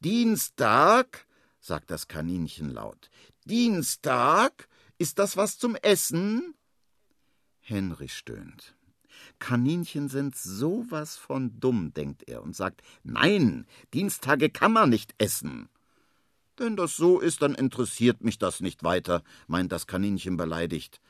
[0.00, 1.26] Dienstag,
[1.60, 3.10] sagt das Kaninchen laut.
[3.44, 4.68] Dienstag?
[4.96, 6.54] Ist das was zum Essen?
[7.60, 8.74] Henry stöhnt.
[9.38, 15.68] Kaninchen sind sowas von dumm, denkt er und sagt, nein, Dienstage kann man nicht essen.
[16.58, 21.00] Wenn das so ist, dann interessiert mich das nicht weiter, meint das Kaninchen beleidigt.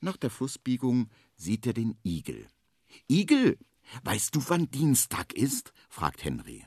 [0.00, 2.46] Nach der Flussbiegung sieht er den Igel.
[3.08, 3.58] Igel,
[4.04, 5.72] weißt du, wann Dienstag ist?
[5.88, 6.64] fragt Henry.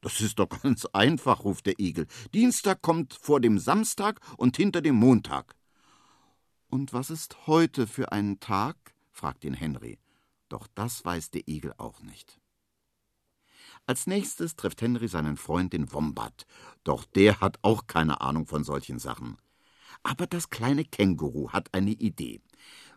[0.00, 2.06] Das ist doch ganz einfach, ruft der Igel.
[2.32, 5.56] Dienstag kommt vor dem Samstag und hinter dem Montag.
[6.68, 8.76] Und was ist heute für ein Tag?
[9.10, 9.98] fragt ihn Henry.
[10.48, 12.40] Doch das weiß der Igel auch nicht.
[13.86, 16.46] Als nächstes trifft Henry seinen Freund den Wombat,
[16.82, 19.38] doch der hat auch keine Ahnung von solchen Sachen.
[20.02, 22.40] Aber das kleine Känguru hat eine Idee.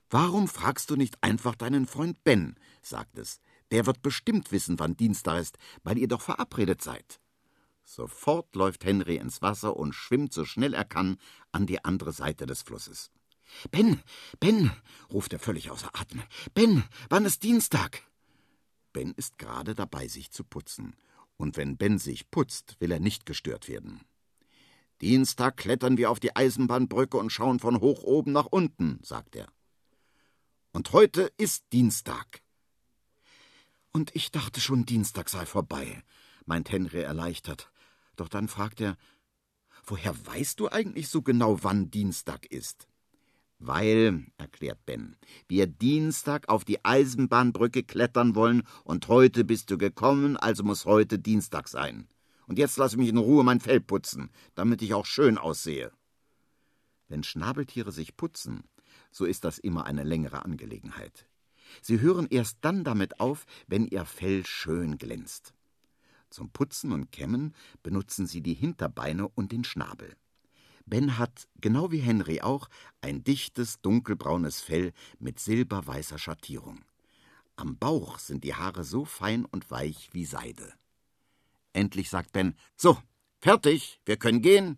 [0.09, 2.55] Warum fragst du nicht einfach deinen Freund Ben?
[2.81, 3.39] sagt es.
[3.69, 7.19] Der wird bestimmt wissen, wann Dienstag ist, weil ihr doch verabredet seid.
[7.85, 11.17] Sofort läuft Henry ins Wasser und schwimmt so schnell er kann
[11.51, 13.11] an die andere Seite des Flusses.
[13.69, 14.01] Ben,
[14.39, 14.71] Ben,
[15.11, 16.23] ruft er völlig außer Atem.
[16.55, 18.03] Ben, wann ist Dienstag?
[18.93, 20.95] Ben ist gerade dabei, sich zu putzen.
[21.37, 24.01] Und wenn Ben sich putzt, will er nicht gestört werden.
[25.01, 29.47] Dienstag klettern wir auf die Eisenbahnbrücke und schauen von hoch oben nach unten, sagt er.
[30.73, 32.41] Und heute ist Dienstag.
[33.91, 36.03] Und ich dachte schon, Dienstag sei vorbei,
[36.45, 37.71] meint Henry erleichtert.
[38.17, 38.97] Doch dann fragt er,
[39.85, 42.88] woher weißt du eigentlich so genau, wann Dienstag ist?
[43.59, 45.17] Weil, erklärt Ben,
[45.49, 51.19] wir Dienstag auf die Eisenbahnbrücke klettern wollen und heute bist du gekommen, also muss heute
[51.19, 52.07] Dienstag sein.
[52.47, 55.91] Und jetzt lass mich in Ruhe mein Fell putzen, damit ich auch schön aussehe.
[57.09, 58.63] Wenn Schnabeltiere sich putzen,
[59.11, 61.27] so ist das immer eine längere Angelegenheit.
[61.81, 65.53] Sie hören erst dann damit auf, wenn ihr Fell schön glänzt.
[66.29, 70.15] Zum Putzen und Kämmen benutzen sie die Hinterbeine und den Schnabel.
[70.89, 72.69] Ben hat, genau wie Henry auch,
[73.01, 76.83] ein dichtes, dunkelbraunes Fell mit silberweißer Schattierung.
[77.55, 80.73] Am Bauch sind die Haare so fein und weich wie Seide.
[81.73, 82.97] Endlich sagt Ben: So,
[83.39, 84.77] fertig, wir können gehen.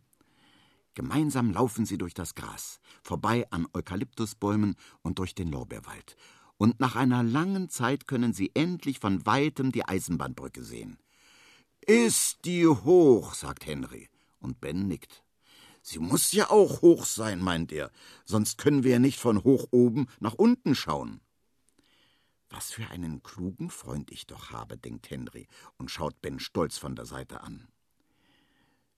[0.94, 6.18] Gemeinsam laufen sie durch das Gras, vorbei an Eukalyptusbäumen und durch den Lorbeerwald.
[6.58, 10.98] Und nach einer langen Zeit können sie endlich von weitem die Eisenbahnbrücke sehen.
[11.82, 15.24] Ist die hoch, sagt Henry, und Ben nickt.
[15.82, 17.92] Sie muss ja auch hoch sein, meint er,
[18.26, 21.22] sonst können wir ja nicht von hoch oben nach unten schauen.
[22.50, 26.96] Was für einen klugen Freund ich doch habe, denkt Henry und schaut Ben stolz von
[26.96, 27.68] der Seite an.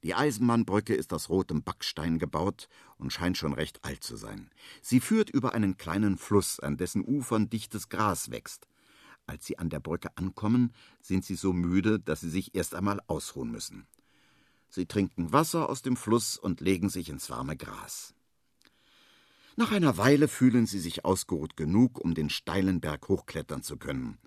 [0.03, 2.67] Die Eisenbahnbrücke ist aus rotem Backstein gebaut
[2.97, 4.49] und scheint schon recht alt zu sein.
[4.81, 8.67] Sie führt über einen kleinen Fluss, an dessen Ufern dichtes Gras wächst.
[9.27, 12.99] Als sie an der Brücke ankommen, sind sie so müde, dass sie sich erst einmal
[13.07, 13.87] ausruhen müssen.
[14.75, 18.15] Sie trinken Wasser aus dem Fluss und legen sich ins warme Gras.
[19.55, 24.17] Nach einer Weile fühlen sie sich ausgeruht genug, um den steilen Berg hochklettern zu können.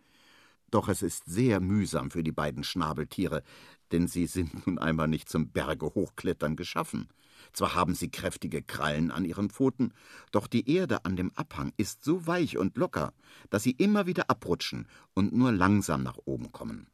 [0.71, 3.43] Doch es ist sehr mühsam für die beiden Schnabeltiere,
[3.91, 7.09] denn sie sind nun einmal nicht zum Berge hochklettern geschaffen.
[7.53, 9.93] Zwar haben sie kräftige Krallen an ihren Pfoten,
[10.31, 13.15] doch die Erde an dem Abhang ist so weich und locker,
[13.51, 16.87] dass sie immer wieder abrutschen und nur langsam nach oben kommen.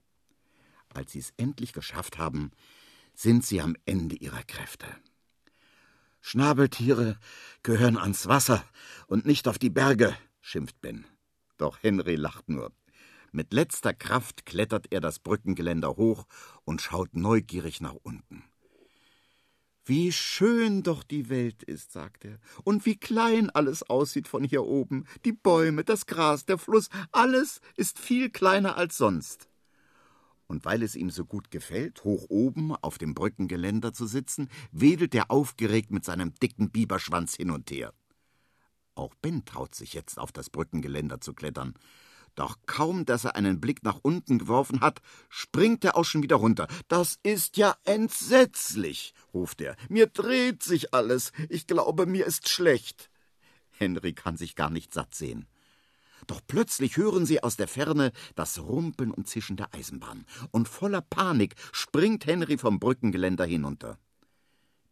[0.94, 2.50] Als sie es endlich geschafft haben,
[3.14, 4.86] sind sie am Ende ihrer Kräfte.
[6.20, 7.18] Schnabeltiere
[7.62, 8.64] gehören ans Wasser
[9.06, 11.04] und nicht auf die Berge, schimpft Ben.
[11.58, 12.72] Doch Henry lacht nur.
[13.32, 16.26] Mit letzter Kraft klettert er das Brückengeländer hoch
[16.64, 18.44] und schaut neugierig nach unten.
[19.84, 24.64] Wie schön doch die Welt ist, sagt er, und wie klein alles aussieht von hier
[24.64, 25.06] oben.
[25.24, 29.48] Die Bäume, das Gras, der Fluss, alles ist viel kleiner als sonst
[30.52, 35.14] und weil es ihm so gut gefällt, hoch oben auf dem Brückengeländer zu sitzen, wedelt
[35.14, 37.94] er aufgeregt mit seinem dicken Biberschwanz hin und her.
[38.94, 41.72] Auch Ben traut sich jetzt auf das Brückengeländer zu klettern.
[42.34, 46.36] Doch kaum, dass er einen Blick nach unten geworfen hat, springt er auch schon wieder
[46.36, 46.68] runter.
[46.86, 49.74] Das ist ja entsetzlich, ruft er.
[49.88, 51.32] Mir dreht sich alles.
[51.48, 53.10] Ich glaube, mir ist schlecht.
[53.70, 55.46] Henry kann sich gar nicht satt sehen.
[56.26, 61.00] Doch plötzlich hören sie aus der Ferne das Rumpeln und Zischen der Eisenbahn, und voller
[61.00, 63.98] Panik springt Henry vom Brückengeländer hinunter.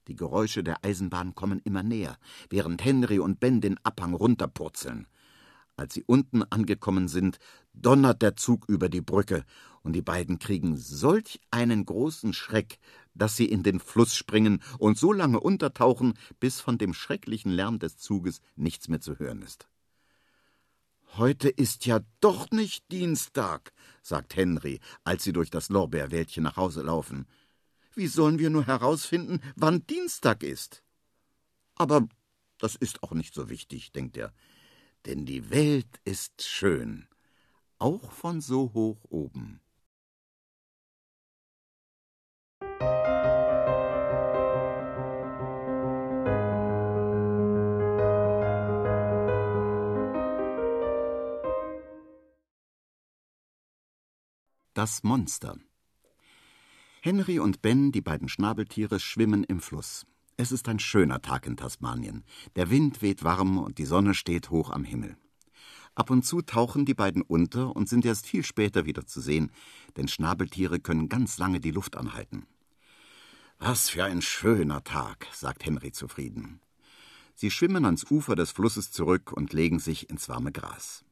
[0.08, 5.06] Die Geräusche der Eisenbahn kommen immer näher, während Henry und Ben den Abhang runterpurzeln.
[5.76, 7.38] Als sie unten angekommen sind,
[7.72, 9.44] donnert der Zug über die Brücke,
[9.82, 12.78] und die beiden kriegen solch einen großen Schreck,
[13.14, 17.78] dass sie in den Fluss springen und so lange untertauchen, bis von dem schrecklichen Lärm
[17.78, 19.69] des Zuges nichts mehr zu hören ist.
[21.16, 26.82] Heute ist ja doch nicht Dienstag, sagt Henry, als sie durch das Lorbeerwäldchen nach Hause
[26.82, 27.26] laufen.
[27.94, 30.84] Wie sollen wir nur herausfinden, wann Dienstag ist?
[31.74, 32.08] Aber
[32.58, 34.32] das ist auch nicht so wichtig, denkt er,
[35.06, 37.08] denn die Welt ist schön,
[37.78, 39.60] auch von so hoch oben.
[54.72, 55.58] Das Monster.
[57.02, 60.06] Henry und Ben, die beiden Schnabeltiere, schwimmen im Fluss.
[60.36, 62.22] Es ist ein schöner Tag in Tasmanien.
[62.54, 65.16] Der Wind weht warm und die Sonne steht hoch am Himmel.
[65.96, 69.50] Ab und zu tauchen die beiden unter und sind erst viel später wieder zu sehen,
[69.96, 72.46] denn Schnabeltiere können ganz lange die Luft anhalten.
[73.58, 76.60] Was für ein schöner Tag, sagt Henry zufrieden.
[77.34, 81.04] Sie schwimmen ans Ufer des Flusses zurück und legen sich ins warme Gras.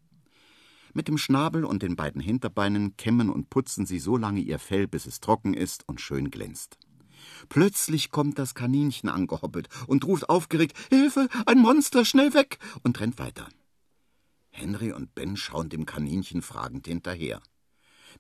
[0.95, 4.89] Mit dem Schnabel und den beiden Hinterbeinen kämmen und putzen sie so lange ihr Fell,
[4.89, 6.79] bis es trocken ist und schön glänzt.
[7.49, 13.19] Plötzlich kommt das Kaninchen angehoppelt und ruft aufgeregt Hilfe, ein Monster, schnell weg und rennt
[13.19, 13.49] weiter.
[14.51, 17.41] Henry und Ben schauen dem Kaninchen fragend hinterher.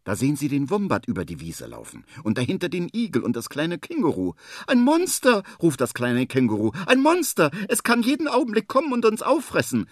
[0.04, 3.48] Da sehen sie den Wombat über die Wiese laufen und dahinter den Igel und das
[3.48, 4.34] kleine Känguru.
[4.66, 6.72] Ein Monster, ruft das kleine Känguru.
[6.86, 7.50] Ein Monster.
[7.68, 9.88] Es kann jeden Augenblick kommen und uns auffressen.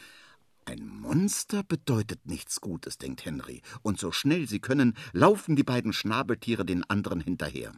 [0.68, 5.92] Ein Monster bedeutet nichts Gutes, denkt Henry, und so schnell sie können, laufen die beiden
[5.92, 7.72] Schnabeltiere den anderen hinterher.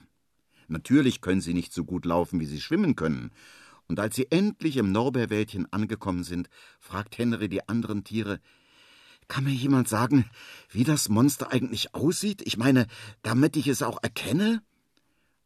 [0.68, 3.30] Natürlich können sie nicht so gut laufen, wie sie schwimmen können,
[3.88, 6.48] und als sie endlich im Norbeerwäldchen angekommen sind,
[6.80, 8.40] fragt Henry die anderen Tiere
[9.28, 10.24] Kann mir jemand sagen,
[10.70, 12.40] wie das Monster eigentlich aussieht?
[12.46, 12.86] Ich meine,
[13.20, 14.62] damit ich es auch erkenne?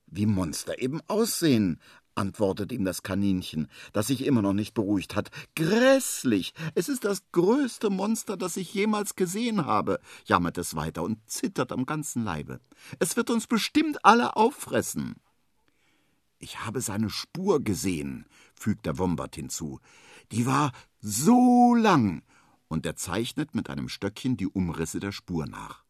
[0.07, 1.81] Wie Monster eben aussehen,
[2.15, 5.31] antwortet ihm das Kaninchen, das sich immer noch nicht beruhigt hat.
[5.55, 6.55] Grässlich!
[6.75, 11.73] Es ist das größte Monster, das ich jemals gesehen habe, jammert es weiter und zittert
[11.73, 12.61] am ganzen Leibe.
[12.99, 15.17] Es wird uns bestimmt alle auffressen.
[16.39, 19.81] Ich habe seine Spur gesehen, fügt der Wombat hinzu.
[20.33, 22.23] Die war so lang,
[22.69, 25.85] und er zeichnet mit einem Stöckchen die Umrisse der Spur nach.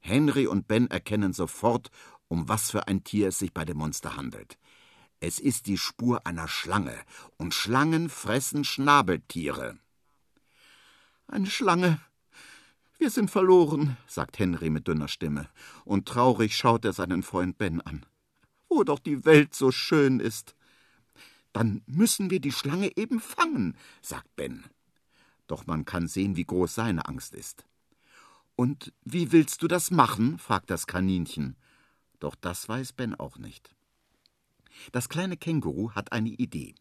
[0.00, 1.90] Henry und Ben erkennen sofort,
[2.28, 4.58] um was für ein Tier es sich bei dem Monster handelt.
[5.22, 6.98] Es ist die Spur einer Schlange,
[7.36, 9.78] und Schlangen fressen Schnabeltiere.
[11.26, 12.00] Eine Schlange.
[12.96, 15.50] Wir sind verloren, sagt Henry mit dünner Stimme,
[15.84, 18.06] und traurig schaut er seinen Freund Ben an.
[18.70, 20.54] Wo doch die Welt so schön ist.
[21.52, 24.64] Dann müssen wir die Schlange eben fangen, sagt Ben.
[25.46, 27.66] Doch man kann sehen, wie groß seine Angst ist.
[28.56, 30.38] Und wie willst du das machen?
[30.38, 31.56] fragt das Kaninchen.
[32.20, 33.74] Doch das weiß Ben auch nicht.
[34.92, 36.74] Das kleine Känguru hat eine Idee.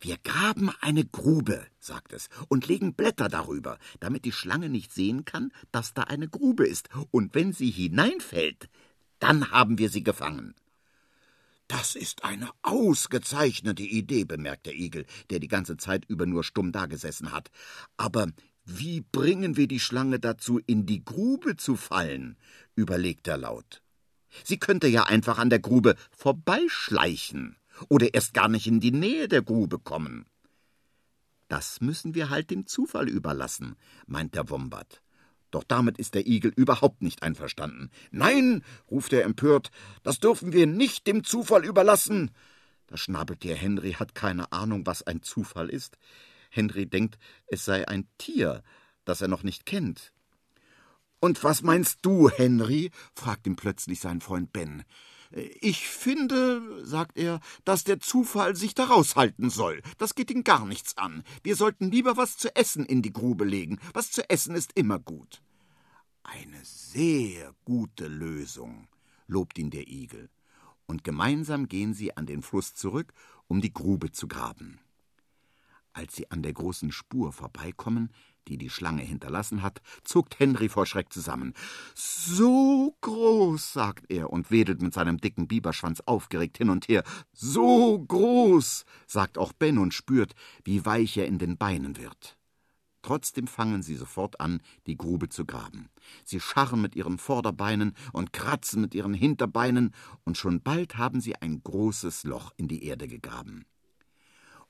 [0.00, 5.24] Wir graben eine Grube, sagt es, und legen Blätter darüber, damit die Schlange nicht sehen
[5.24, 8.68] kann, dass da eine Grube ist, und wenn sie hineinfällt,
[9.18, 10.54] dann haben wir sie gefangen.
[11.68, 16.72] Das ist eine ausgezeichnete Idee, bemerkt der Igel, der die ganze Zeit über nur stumm
[16.72, 17.50] dagesessen hat.
[17.96, 18.28] Aber
[18.66, 22.36] wie bringen wir die Schlange dazu, in die Grube zu fallen?
[22.74, 23.83] überlegt er laut.
[24.42, 27.56] Sie könnte ja einfach an der Grube vorbeischleichen
[27.88, 30.26] oder erst gar nicht in die Nähe der Grube kommen.
[31.48, 33.76] Das müssen wir halt dem Zufall überlassen,
[34.06, 35.02] meint der Wombat.
[35.50, 37.90] Doch damit ist der Igel überhaupt nicht einverstanden.
[38.10, 39.70] Nein, ruft er empört,
[40.02, 42.32] das dürfen wir nicht dem Zufall überlassen.
[42.88, 45.96] Das Schnabeltier Henry hat keine Ahnung, was ein Zufall ist.
[46.50, 48.62] Henry denkt, es sei ein Tier,
[49.04, 50.12] das er noch nicht kennt.
[51.24, 52.90] Und was meinst du, Henry?
[53.14, 54.84] fragt ihn plötzlich sein Freund Ben.
[55.62, 59.80] Ich finde, sagt er, dass der Zufall sich daraus halten soll.
[59.96, 61.24] Das geht ihn gar nichts an.
[61.42, 63.78] Wir sollten lieber was zu essen in die Grube legen.
[63.94, 65.40] Was zu essen ist immer gut.
[66.24, 68.86] Eine sehr gute Lösung,
[69.26, 70.28] lobt ihn der Igel.
[70.84, 73.14] Und gemeinsam gehen sie an den Fluss zurück,
[73.48, 74.78] um die Grube zu graben.
[75.94, 78.10] Als sie an der großen Spur vorbeikommen,
[78.48, 81.54] die die Schlange hinterlassen hat, zuckt Henry vor Schreck zusammen.
[81.94, 87.04] So groß, sagt er und wedelt mit seinem dicken Biberschwanz aufgeregt hin und her.
[87.32, 90.34] So groß, sagt auch Ben und spürt,
[90.64, 92.36] wie weich er in den Beinen wird.
[93.04, 95.90] Trotzdem fangen sie sofort an, die Grube zu graben.
[96.24, 101.36] Sie scharren mit ihren Vorderbeinen und kratzen mit ihren Hinterbeinen, und schon bald haben sie
[101.36, 103.66] ein großes Loch in die Erde gegraben.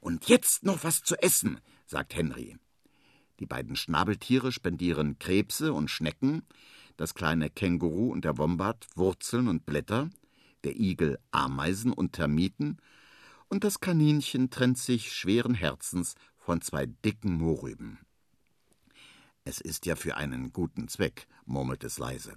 [0.00, 2.56] Und jetzt noch was zu essen, sagt Henry.
[3.40, 6.42] Die beiden Schnabeltiere spendieren Krebse und Schnecken,
[6.96, 10.10] das kleine Känguru und der Wombat Wurzeln und Blätter,
[10.62, 12.78] der Igel Ameisen und Termiten,
[13.48, 17.98] und das Kaninchen trennt sich schweren Herzens von zwei dicken Mohrrüben.
[19.44, 22.36] Es ist ja für einen guten Zweck, murmelt es leise.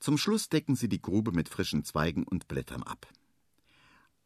[0.00, 3.06] Zum Schluss decken sie die Grube mit frischen Zweigen und Blättern ab.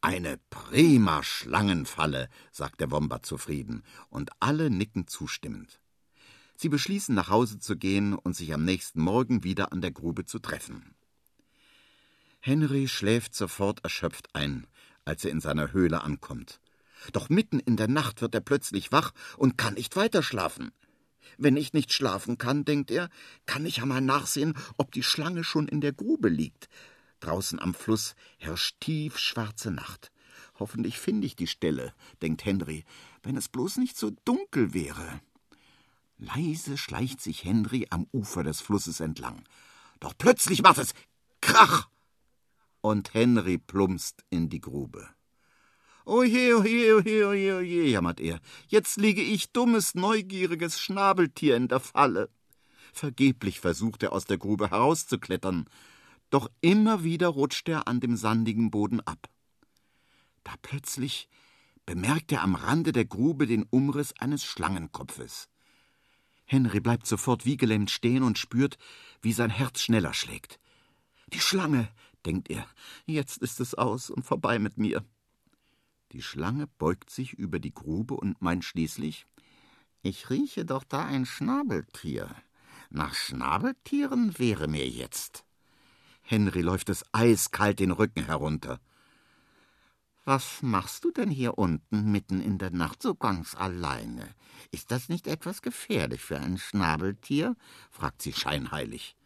[0.04, 5.80] Eine prima Schlangenfalle, sagt der Wombat zufrieden, und alle nicken zustimmend.
[6.56, 10.26] Sie beschließen, nach Hause zu gehen und sich am nächsten Morgen wieder an der Grube
[10.26, 10.94] zu treffen.
[12.40, 14.66] Henry schläft sofort erschöpft ein,
[15.06, 16.60] als er in seiner Höhle ankommt.
[17.14, 20.72] Doch mitten in der Nacht wird er plötzlich wach und kann nicht weiterschlafen.
[21.38, 23.08] Wenn ich nicht schlafen kann, denkt er,
[23.46, 26.68] kann ich ja mal nachsehen, ob die Schlange schon in der Grube liegt.
[27.24, 30.12] Draußen am Fluss herrscht tiefschwarze Nacht.
[30.58, 32.84] Hoffentlich finde ich die Stelle, denkt Henry,
[33.22, 35.20] wenn es bloß nicht so dunkel wäre.
[36.18, 39.42] Leise schleicht sich Henry am Ufer des Flusses entlang.
[40.00, 40.92] Doch plötzlich macht es
[41.40, 41.88] Krach!
[42.82, 45.08] Und Henry plumpst in die Grube.
[46.04, 48.38] Oje, oje, oje, oje, oje, jammert er.
[48.68, 52.28] Jetzt liege ich dummes, neugieriges Schnabeltier in der Falle.
[52.92, 55.66] Vergeblich versucht er aus der Grube herauszuklettern
[56.34, 59.30] doch immer wieder rutscht er an dem sandigen Boden ab.
[60.42, 61.28] Da plötzlich
[61.86, 65.48] bemerkt er am Rande der Grube den Umriss eines Schlangenkopfes.
[66.44, 68.78] Henry bleibt sofort wie gelähmt stehen und spürt,
[69.22, 70.58] wie sein Herz schneller schlägt.
[71.32, 71.88] Die Schlange,
[72.26, 72.66] denkt er,
[73.06, 75.04] jetzt ist es aus und vorbei mit mir.
[76.10, 79.26] Die Schlange beugt sich über die Grube und meint schließlich
[80.02, 82.34] Ich rieche doch da ein Schnabeltier.
[82.90, 85.43] Nach Schnabeltieren wäre mir jetzt.
[86.24, 88.80] Henry läuft es eiskalt den Rücken herunter.
[90.24, 94.34] Was machst du denn hier unten mitten in der Nacht so ganz alleine?
[94.70, 97.56] Ist das nicht etwas gefährlich für ein Schnabeltier?
[97.90, 99.16] fragt sie scheinheilig.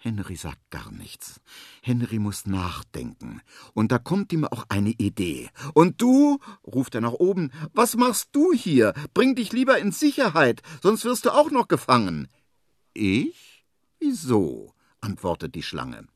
[0.00, 1.40] Henry sagt gar nichts.
[1.82, 3.40] Henry muss nachdenken.
[3.72, 5.48] Und da kommt ihm auch eine Idee.
[5.72, 8.92] Und du, ruft er nach oben, was machst du hier?
[9.14, 12.28] Bring dich lieber in Sicherheit, sonst wirst du auch noch gefangen.
[12.92, 13.64] Ich?
[13.98, 14.74] Wieso?
[15.00, 16.06] antwortet die Schlange.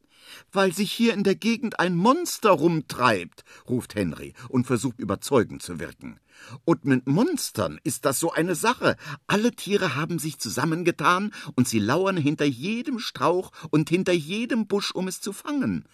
[0.52, 5.78] Weil sich hier in der Gegend ein Monster rumtreibt, ruft Henry und versucht überzeugend zu
[5.78, 6.20] wirken.
[6.64, 8.96] Und mit Monstern ist das so eine Sache.
[9.26, 14.92] Alle Tiere haben sich zusammengetan und sie lauern hinter jedem Strauch und hinter jedem Busch,
[14.92, 15.84] um es zu fangen.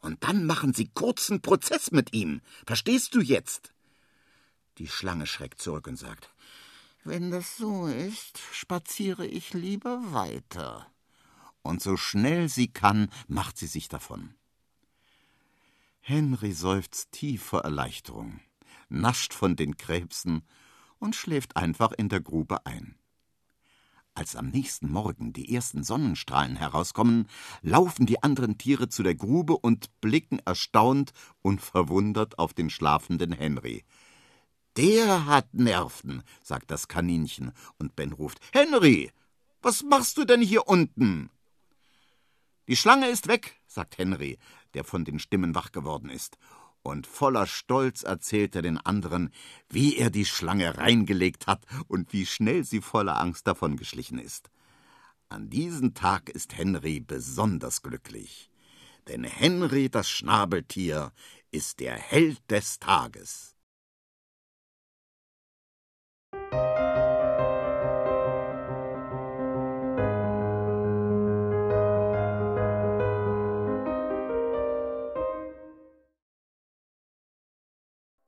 [0.00, 2.40] Und dann machen sie kurzen Prozess mit ihm.
[2.66, 3.72] Verstehst du jetzt?
[4.78, 6.30] Die Schlange schreckt zurück und sagt,
[7.04, 10.86] wenn das so ist, spaziere ich lieber weiter
[11.66, 14.34] und so schnell sie kann, macht sie sich davon.
[16.00, 18.40] Henry seufzt tief vor Erleichterung,
[18.88, 20.42] nascht von den Krebsen
[20.98, 22.96] und schläft einfach in der Grube ein.
[24.14, 27.28] Als am nächsten Morgen die ersten Sonnenstrahlen herauskommen,
[27.60, 31.12] laufen die anderen Tiere zu der Grube und blicken erstaunt
[31.42, 33.84] und verwundert auf den schlafenden Henry.
[34.78, 39.10] Der hat Nerven, sagt das Kaninchen, und Ben ruft Henry,
[39.60, 41.30] was machst du denn hier unten?
[42.68, 44.38] Die Schlange ist weg, sagt Henry,
[44.74, 46.36] der von den Stimmen wach geworden ist.
[46.82, 49.32] Und voller Stolz erzählt er den anderen,
[49.68, 54.50] wie er die Schlange reingelegt hat und wie schnell sie voller Angst davongeschlichen ist.
[55.28, 58.50] An diesem Tag ist Henry besonders glücklich.
[59.08, 61.12] Denn Henry, das Schnabeltier,
[61.50, 63.55] ist der Held des Tages.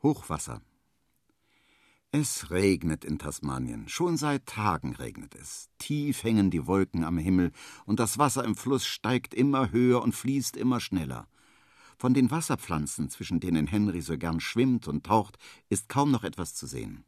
[0.03, 0.63] Hochwasser.
[2.13, 3.89] Es regnet in Tasmanien.
[3.89, 5.69] Schon seit Tagen regnet es.
[5.79, 7.51] Tief hängen die Wolken am Himmel,
[7.85, 11.27] und das Wasser im Fluss steigt immer höher und fließt immer schneller.
[11.99, 15.37] Von den Wasserpflanzen, zwischen denen Henry so gern schwimmt und taucht,
[15.69, 17.05] ist kaum noch etwas zu sehen.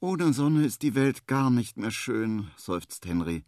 [0.00, 3.44] Ohne Sonne ist die Welt gar nicht mehr schön, seufzt Henry.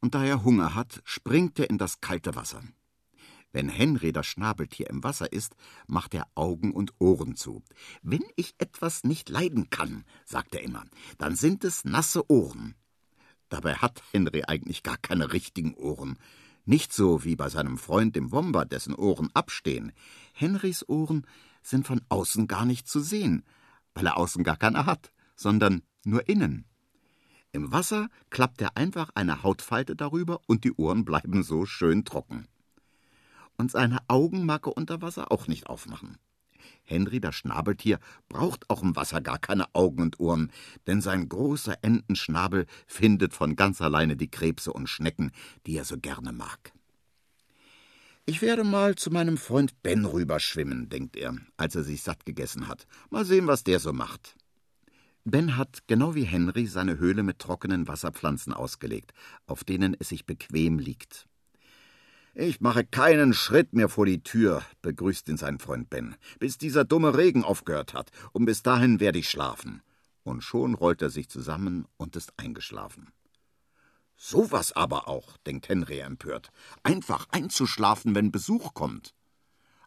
[0.00, 2.62] Und da er Hunger hat, springt er in das kalte Wasser.
[3.52, 7.62] Wenn Henry das Schnabeltier im Wasser ist, macht er Augen und Ohren zu.
[8.02, 10.84] Wenn ich etwas nicht leiden kann, sagt er immer,
[11.18, 12.74] dann sind es nasse Ohren.
[13.48, 16.18] Dabei hat Henry eigentlich gar keine richtigen Ohren.
[16.64, 19.92] Nicht so wie bei seinem Freund dem Wombat, dessen Ohren abstehen.
[20.32, 21.26] Henrys Ohren
[21.62, 23.44] sind von außen gar nicht zu sehen,
[23.94, 26.66] weil er außen gar keine hat, sondern nur innen.
[27.52, 32.46] Im Wasser klappt er einfach eine Hautfalte darüber und die Ohren bleiben so schön trocken
[33.58, 36.18] und seine Augen mag er unter Wasser auch nicht aufmachen.
[36.84, 37.98] Henry, das Schnabeltier,
[38.28, 40.52] braucht auch im Wasser gar keine Augen und Ohren,
[40.86, 45.32] denn sein großer Entenschnabel findet von ganz alleine die Krebse und Schnecken,
[45.66, 46.72] die er so gerne mag.
[48.24, 52.66] Ich werde mal zu meinem Freund Ben rüberschwimmen, denkt er, als er sich satt gegessen
[52.66, 52.86] hat.
[53.10, 54.34] Mal sehen, was der so macht.
[55.24, 59.12] Ben hat, genau wie Henry, seine Höhle mit trockenen Wasserpflanzen ausgelegt,
[59.46, 61.26] auf denen es sich bequem liegt.
[62.38, 66.84] Ich mache keinen Schritt mehr vor die Tür, begrüßt ihn sein Freund Ben, bis dieser
[66.84, 69.80] dumme Regen aufgehört hat, und bis dahin werde ich schlafen.
[70.22, 73.10] Und schon rollt er sich zusammen und ist eingeschlafen.
[74.18, 76.50] So was aber auch, denkt Henry empört,
[76.82, 79.14] einfach einzuschlafen, wenn Besuch kommt.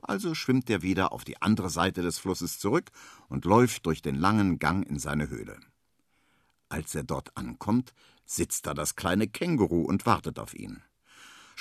[0.02, 2.90] Also schwimmt er wieder auf die andere Seite des Flusses zurück
[3.28, 5.60] und läuft durch den langen Gang in seine Höhle.
[6.68, 7.94] Als er dort ankommt,
[8.26, 10.82] sitzt da das kleine Känguru und wartet auf ihn.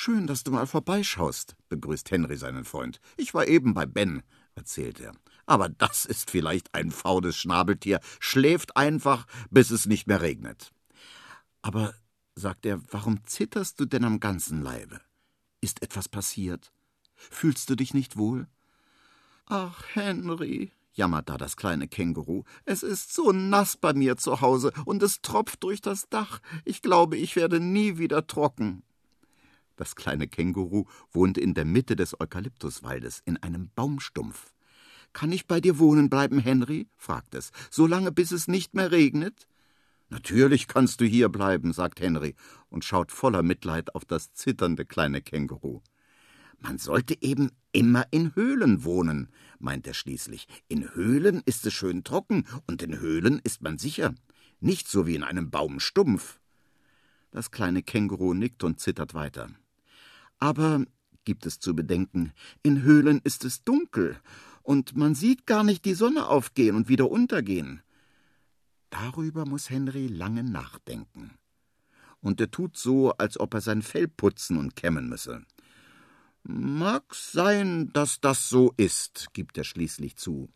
[0.01, 3.01] Schön, dass du mal vorbeischaust, begrüßt Henry seinen Freund.
[3.17, 4.23] Ich war eben bei Ben,
[4.55, 5.11] erzählt er.
[5.45, 10.71] Aber das ist vielleicht ein faules Schnabeltier, schläft einfach, bis es nicht mehr regnet.
[11.63, 11.95] Aber,
[12.37, 15.01] sagt er, warum zitterst du denn am ganzen Leibe?
[15.61, 16.71] Ist etwas passiert?
[17.17, 18.47] Fühlst du dich nicht wohl?
[19.47, 24.73] Ach, Henry, jammert da das kleine Känguru, es ist so nass bei mir zu Hause
[24.85, 26.39] und es tropft durch das Dach.
[26.65, 28.85] Ich glaube, ich werde nie wieder trocken.
[29.79, 34.53] Das kleine Känguru wohnte in der Mitte des Eukalyptuswaldes in einem Baumstumpf.
[35.13, 36.89] Kann ich bei dir wohnen bleiben, Henry?
[36.97, 39.47] fragt es, so lange bis es nicht mehr regnet?
[40.11, 42.35] Natürlich kannst du hier bleiben, sagt Henry
[42.71, 45.81] und schaut voller Mitleid auf das zitternde kleine Känguru.
[46.59, 49.29] Man sollte eben immer in Höhlen wohnen,
[49.61, 50.49] meint er schließlich.
[50.67, 54.13] In Höhlen ist es schön trocken und in Höhlen ist man sicher.
[54.61, 56.41] nicht so wie in einem Baumstumpf.
[57.31, 59.51] Das kleine Känguru nickt und zittert weiter.
[60.39, 60.85] Aber,
[61.25, 62.33] gibt es zu bedenken,
[62.63, 64.19] in Höhlen ist es dunkel
[64.63, 67.83] und man sieht gar nicht die Sonne aufgehen und wieder untergehen.
[68.91, 71.33] Darüber muss Henry lange nachdenken.
[72.21, 75.43] Und er tut so, als ob er sein Fell putzen und kämmen müsse.
[76.43, 80.49] Mag sein, dass das so ist, gibt er schließlich zu.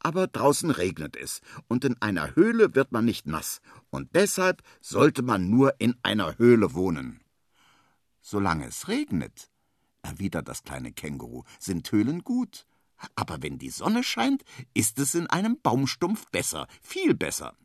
[0.00, 3.60] Aber draußen regnet es, und in einer Höhle wird man nicht nass,
[3.90, 7.20] und deshalb sollte man nur in einer Höhle wohnen.
[8.30, 9.50] Solange es regnet,
[10.02, 12.66] erwidert das kleine Känguru, sind Höhlen gut.
[13.14, 17.56] Aber wenn die Sonne scheint, ist es in einem Baumstumpf besser, viel besser.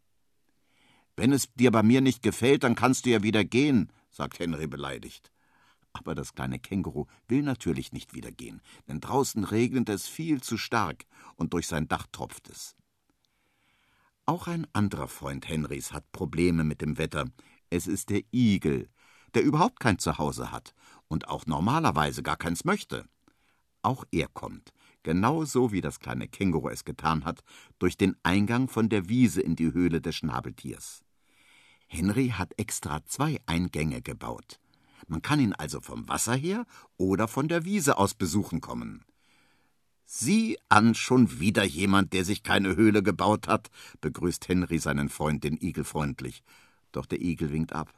[1.17, 4.67] Wenn es dir bei mir nicht gefällt, dann kannst du ja wieder gehen, sagt Henry
[4.67, 5.33] beleidigt.
[5.91, 10.57] Aber das kleine Känguru will natürlich nicht wieder gehen, denn draußen regnet es viel zu
[10.57, 11.03] stark
[11.35, 12.77] und durch sein Dach tropft es.
[14.25, 17.25] Auch ein anderer Freund Henrys hat Probleme mit dem Wetter.
[17.69, 18.87] Es ist der Igel,
[19.33, 20.73] der überhaupt kein Zuhause hat
[21.07, 23.05] und auch normalerweise gar keins möchte.
[23.81, 24.71] Auch er kommt,
[25.03, 27.43] genauso wie das kleine Känguru es getan hat,
[27.79, 31.03] durch den Eingang von der Wiese in die Höhle des Schnabeltiers.
[31.87, 34.59] Henry hat extra zwei Eingänge gebaut.
[35.07, 36.65] Man kann ihn also vom Wasser her
[36.97, 39.03] oder von der Wiese aus besuchen kommen.
[40.05, 43.69] Sieh an, schon wieder jemand, der sich keine Höhle gebaut hat,
[44.01, 46.43] begrüßt Henry seinen Freund, den Igel, freundlich.
[46.91, 47.93] Doch der Igel winkt ab.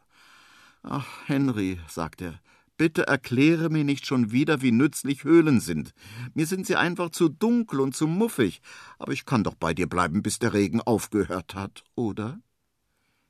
[0.88, 2.40] Ach, Henry, sagt er,
[2.78, 5.96] bitte erkläre mir nicht schon wieder, wie nützlich Höhlen sind.
[6.36, 8.62] Mir sind sie einfach zu dunkel und zu muffig,
[9.00, 12.40] aber ich kann doch bei dir bleiben, bis der Regen aufgehört hat, oder?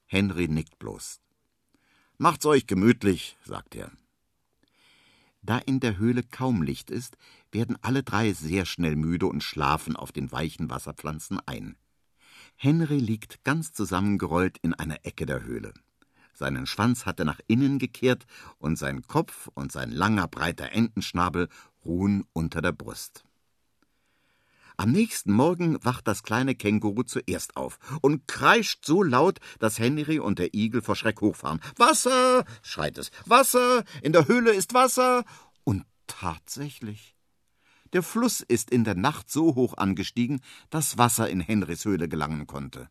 [0.05, 1.21] Henry nickt bloß.
[2.17, 3.89] Macht's euch gemütlich, sagt er.
[5.41, 7.17] Da in der Höhle kaum Licht ist,
[7.53, 11.77] werden alle drei sehr schnell müde und schlafen auf den weichen Wasserpflanzen ein.
[12.57, 15.73] Henry liegt ganz zusammengerollt in einer Ecke der Höhle.
[16.35, 18.25] Seinen Schwanz hat er nach innen gekehrt
[18.59, 21.47] und sein Kopf und sein langer, breiter Entenschnabel
[21.85, 23.23] ruhen unter der Brust.
[24.77, 30.19] Am nächsten Morgen wacht das kleine Känguru zuerst auf und kreischt so laut, dass Henry
[30.19, 31.61] und der Igel vor Schreck hochfahren.
[31.77, 32.43] Wasser!
[32.61, 33.11] schreit es.
[33.25, 33.85] Wasser!
[34.01, 35.23] In der Höhle ist Wasser!
[35.63, 37.15] Und tatsächlich.
[37.93, 42.45] Der Fluss ist in der Nacht so hoch angestiegen, dass Wasser in Henrys Höhle gelangen
[42.45, 42.89] konnte.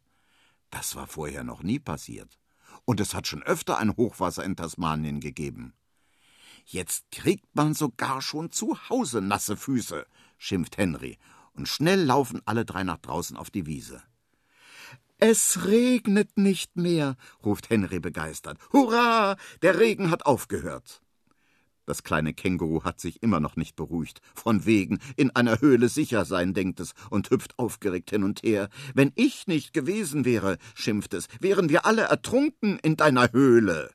[0.70, 2.38] Das war vorher noch nie passiert.
[2.84, 5.74] Und es hat schon öfter ein Hochwasser in Tasmanien gegeben.
[6.66, 10.06] Jetzt kriegt man sogar schon zu Hause nasse Füße,
[10.38, 11.18] schimpft Henry
[11.52, 14.02] und schnell laufen alle drei nach draußen auf die Wiese.
[15.18, 18.58] Es regnet nicht mehr, ruft Henry begeistert.
[18.72, 19.36] Hurra!
[19.62, 21.03] Der Regen hat aufgehört.
[21.86, 24.20] Das kleine Känguru hat sich immer noch nicht beruhigt.
[24.34, 28.68] Von wegen in einer Höhle sicher sein, denkt es und hüpft aufgeregt hin und her.
[28.94, 33.90] Wenn ich nicht gewesen wäre, schimpft es, wären wir alle ertrunken in deiner Höhle.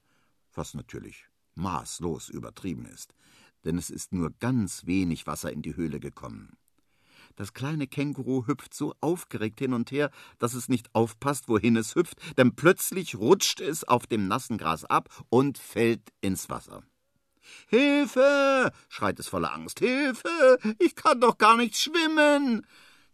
[0.54, 1.26] Was natürlich
[1.56, 3.14] maßlos übertrieben ist,
[3.66, 6.58] denn es ist nur ganz wenig Wasser in die Höhle gekommen.
[7.36, 11.96] Das kleine Känguru hüpft so aufgeregt hin und her, dass es nicht aufpasst, wohin es
[11.96, 16.84] hüpft, denn plötzlich rutscht es auf dem nassen Gras ab und fällt ins Wasser.
[17.68, 18.72] Hilfe!
[18.90, 19.80] schreit es voller Angst.
[19.80, 20.58] Hilfe!
[20.80, 22.66] Ich kann doch gar nicht schwimmen!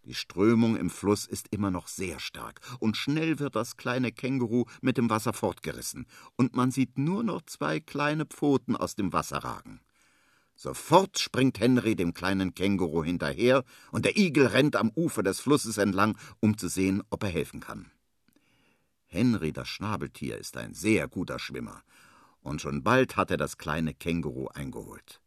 [0.05, 4.65] Die Strömung im Fluss ist immer noch sehr stark, und schnell wird das kleine Känguru
[4.81, 6.05] mit dem Wasser fortgerissen,
[6.35, 9.81] und man sieht nur noch zwei kleine Pfoten aus dem Wasser ragen.
[10.55, 15.77] Sofort springt Henry dem kleinen Känguru hinterher, und der Igel rennt am Ufer des Flusses
[15.77, 17.91] entlang, um zu sehen, ob er helfen kann.
[19.07, 21.81] Henry, das Schnabeltier, ist ein sehr guter Schwimmer,
[22.45, 25.21] und schon bald hat er das kleine Känguru eingeholt.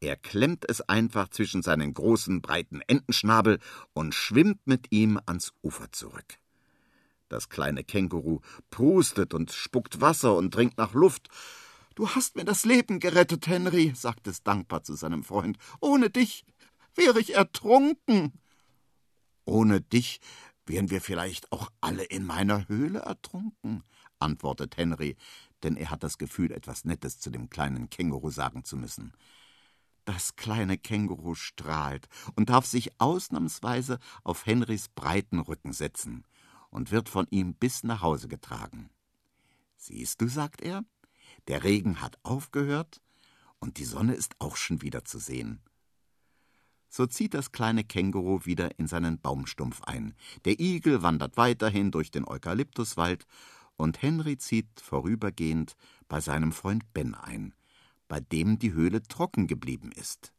[0.00, 3.58] Er klemmt es einfach zwischen seinen großen, breiten Entenschnabel
[3.94, 6.38] und schwimmt mit ihm ans Ufer zurück.
[7.28, 11.28] Das kleine Känguru prustet und spuckt Wasser und dringt nach Luft,
[11.98, 15.58] Du hast mir das Leben gerettet, Henry, sagt es dankbar zu seinem Freund.
[15.80, 16.44] Ohne dich
[16.94, 18.38] wäre ich ertrunken.
[19.44, 20.20] Ohne dich
[20.64, 23.82] wären wir vielleicht auch alle in meiner Höhle ertrunken,
[24.20, 25.16] antwortet Henry,
[25.62, 29.12] denn er hat das Gefühl, etwas Nettes zu dem kleinen Känguru sagen zu müssen.
[30.04, 36.24] Das kleine Känguru strahlt und darf sich ausnahmsweise auf Henrys breiten Rücken setzen
[36.70, 38.90] und wird von ihm bis nach Hause getragen.
[39.76, 40.84] Siehst du, sagt er,
[41.46, 43.00] der Regen hat aufgehört
[43.58, 45.60] und die Sonne ist auch schon wieder zu sehen.
[46.88, 50.14] So zieht das kleine Känguru wieder in seinen Baumstumpf ein.
[50.44, 53.26] Der Igel wandert weiterhin durch den Eukalyptuswald
[53.78, 55.76] und Henry zieht vorübergehend
[56.08, 57.54] bei seinem Freund Ben ein,
[58.08, 60.34] bei dem die Höhle trocken geblieben ist.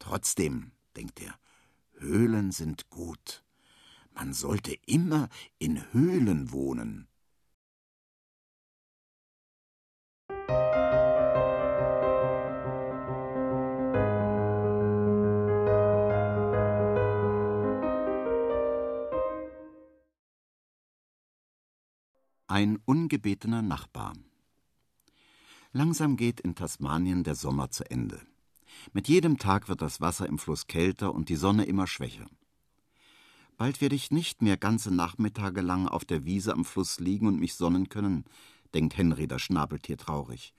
[0.00, 1.38] Trotzdem, denkt er,
[1.98, 3.44] Höhlen sind gut.
[4.12, 7.08] Man sollte immer in Höhlen wohnen.
[22.46, 24.12] Ein ungebetener Nachbar.
[25.72, 28.20] Langsam geht in Tasmanien der Sommer zu Ende.
[28.92, 32.26] Mit jedem Tag wird das Wasser im Fluss kälter und die Sonne immer schwächer.
[33.56, 37.40] Bald werde ich nicht mehr ganze Nachmittage lang auf der Wiese am Fluss liegen und
[37.40, 38.26] mich sonnen können,
[38.74, 40.52] denkt Henry das Schnabeltier traurig.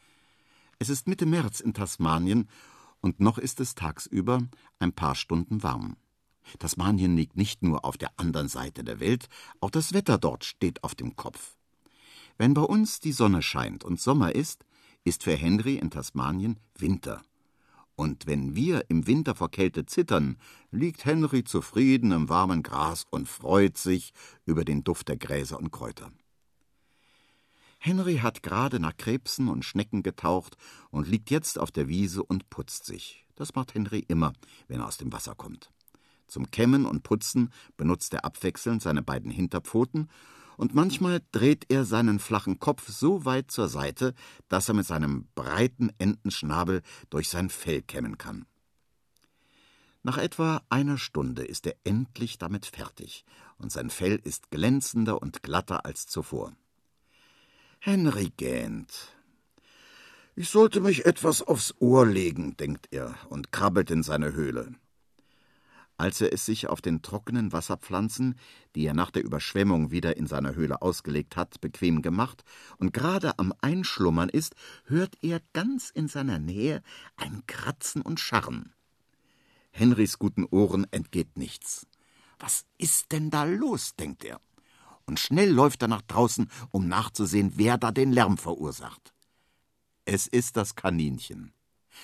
[0.80, 2.50] Es ist Mitte März in Tasmanien
[3.00, 4.42] und noch ist es tagsüber
[4.80, 5.98] ein paar Stunden warm.
[6.58, 9.28] Tasmanien liegt nicht nur auf der anderen Seite der Welt,
[9.62, 11.56] auch das Wetter dort steht auf dem Kopf.
[12.38, 14.66] Wenn bei uns die Sonne scheint und Sommer ist,
[15.04, 17.22] ist für Henry in Tasmanien Winter.
[17.96, 20.38] Und wenn wir im Winter vor Kälte zittern,
[20.70, 24.12] liegt Henry zufrieden im warmen Gras und freut sich
[24.46, 26.12] über den Duft der Gräser und Kräuter.
[27.80, 30.58] Henry hat gerade nach Krebsen und Schnecken getaucht
[30.90, 33.26] und liegt jetzt auf der Wiese und putzt sich.
[33.36, 34.34] Das macht Henry immer,
[34.68, 35.72] wenn er aus dem Wasser kommt.
[36.28, 40.10] Zum Kämmen und Putzen benutzt er abwechselnd seine beiden Hinterpfoten
[40.58, 44.14] und manchmal dreht er seinen flachen Kopf so weit zur Seite,
[44.48, 48.46] dass er mit seinem breiten Entenschnabel durch sein Fell kämmen kann.
[50.04, 53.26] Nach etwa einer Stunde ist er endlich damit fertig,
[53.58, 56.54] und sein Fell ist glänzender und glatter als zuvor.
[57.80, 59.16] Henry gähnt.
[60.36, 64.76] Ich sollte mich etwas aufs Ohr legen, denkt er und krabbelt in seine Höhle
[65.98, 68.36] als er es sich auf den trockenen Wasserpflanzen,
[68.76, 72.44] die er nach der Überschwemmung wieder in seiner Höhle ausgelegt hat, bequem gemacht
[72.78, 76.82] und gerade am Einschlummern ist, hört er ganz in seiner Nähe
[77.16, 78.74] ein Kratzen und Scharren.
[79.72, 81.88] Henrys guten Ohren entgeht nichts.
[82.40, 83.96] Was ist denn da los?
[83.96, 84.42] denkt er.
[85.06, 89.14] Und schnell läuft er nach draußen, um nachzusehen, wer da den Lärm verursacht.
[90.06, 91.54] Es ist das Kaninchen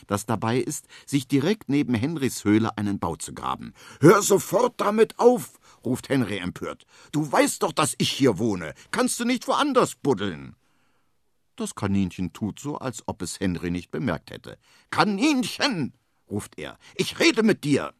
[0.07, 3.73] das dabei ist, sich direkt neben Henrys Höhle einen Bau zu graben.
[3.99, 6.85] Hör sofort damit auf, ruft Henry empört.
[7.11, 8.73] Du weißt doch, dass ich hier wohne.
[8.91, 10.55] Kannst du nicht woanders buddeln?
[11.55, 14.57] Das Kaninchen tut so, als ob es Henry nicht bemerkt hätte.
[14.89, 15.93] Kaninchen,
[16.29, 17.93] ruft er, ich rede mit dir.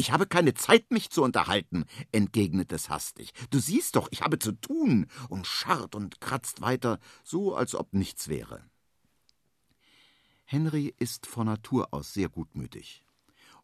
[0.00, 3.32] Ich habe keine Zeit, mich zu unterhalten, entgegnet es hastig.
[3.50, 7.92] Du siehst doch, ich habe zu tun, und scharrt und kratzt weiter, so als ob
[7.92, 8.62] nichts wäre.
[10.50, 13.04] Henry ist von Natur aus sehr gutmütig.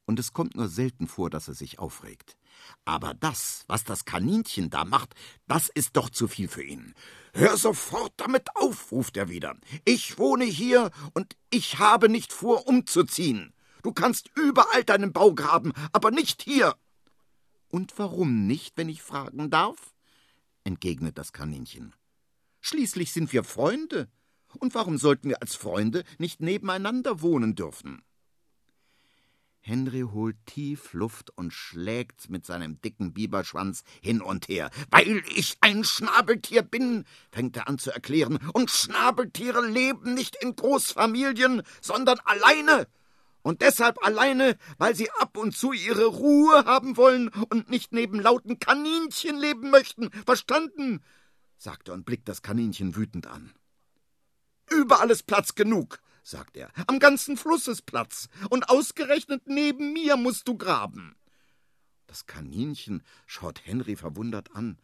[0.04, 2.36] Und es kommt nur selten vor, dass er sich aufregt.
[2.84, 5.14] Aber das, was das Kaninchen da macht,
[5.46, 6.92] das ist doch zu viel für ihn.
[7.32, 9.56] Hör sofort damit auf, ruft er wieder.
[9.86, 13.54] Ich wohne hier und ich habe nicht vor, umzuziehen.
[13.82, 16.76] Du kannst überall deinen Bau graben, aber nicht hier.
[17.70, 19.94] Und warum nicht, wenn ich fragen darf?
[20.64, 21.94] entgegnet das Kaninchen.
[22.60, 24.10] Schließlich sind wir Freunde.
[24.58, 28.02] Und warum sollten wir als Freunde nicht nebeneinander wohnen dürfen?
[29.66, 34.70] Henry holt tief Luft und schlägt mit seinem dicken Biberschwanz hin und her.
[34.90, 40.54] Weil ich ein Schnabeltier bin, fängt er an zu erklären, und Schnabeltiere leben nicht in
[40.54, 42.86] Großfamilien, sondern alleine.
[43.40, 48.20] Und deshalb alleine, weil sie ab und zu ihre Ruhe haben wollen und nicht neben
[48.20, 50.10] lauten Kaninchen leben möchten.
[50.26, 51.02] Verstanden?
[51.56, 53.54] sagte und blickt das Kaninchen wütend an.
[54.70, 56.70] Überall ist Platz genug, sagt er.
[56.86, 58.28] Am ganzen Fluss ist Platz.
[58.50, 61.16] Und ausgerechnet neben mir musst du graben.
[62.06, 64.78] Das Kaninchen schaut Henry verwundert an.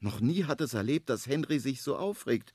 [0.00, 2.54] Noch nie hat es erlebt, dass Henry sich so aufregt.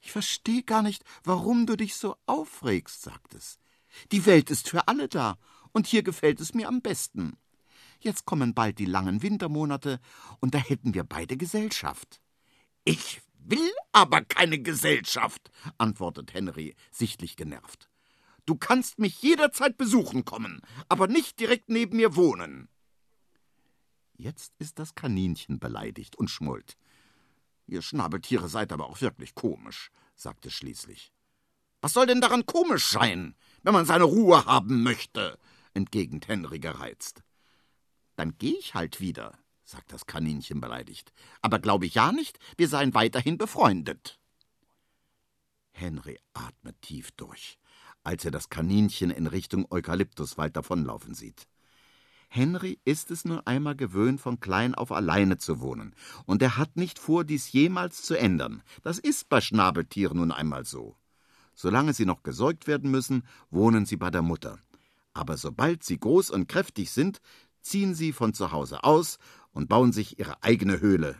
[0.00, 3.58] Ich verstehe gar nicht, warum du dich so aufregst, sagt es.
[4.12, 5.36] Die Welt ist für alle da,
[5.72, 7.36] und hier gefällt es mir am besten.
[7.98, 10.00] Jetzt kommen bald die langen Wintermonate,
[10.40, 12.20] und da hätten wir beide Gesellschaft.
[12.84, 17.88] Ich will aber keine Gesellschaft, antwortet Henry, sichtlich genervt.
[18.46, 22.68] Du kannst mich jederzeit besuchen kommen, aber nicht direkt neben mir wohnen.
[24.16, 26.76] Jetzt ist das Kaninchen beleidigt und schmollt.
[27.66, 31.12] Ihr Schnabeltiere seid aber auch wirklich komisch, sagt es schließlich.
[31.80, 35.38] Was soll denn daran komisch sein, wenn man seine Ruhe haben möchte?
[35.72, 37.22] entgegnet Henry gereizt.
[38.16, 39.38] Dann geh ich halt wieder,
[39.70, 41.12] sagt das Kaninchen beleidigt.
[41.40, 44.18] Aber glaube ich ja nicht, wir seien weiterhin befreundet.
[45.72, 47.58] Henry atmet tief durch,
[48.02, 51.46] als er das Kaninchen in Richtung Eukalyptuswald davonlaufen sieht.
[52.28, 55.96] Henry ist es nur einmal gewöhnt, von klein auf alleine zu wohnen,
[56.26, 58.62] und er hat nicht vor, dies jemals zu ändern.
[58.82, 60.96] Das ist bei Schnabeltieren nun einmal so.
[61.54, 64.58] Solange sie noch gesäugt werden müssen, wohnen sie bei der Mutter.
[65.12, 67.20] Aber sobald sie groß und kräftig sind,
[67.62, 69.18] ziehen sie von zu Hause aus
[69.52, 71.16] und bauen sich ihre eigene Höhle.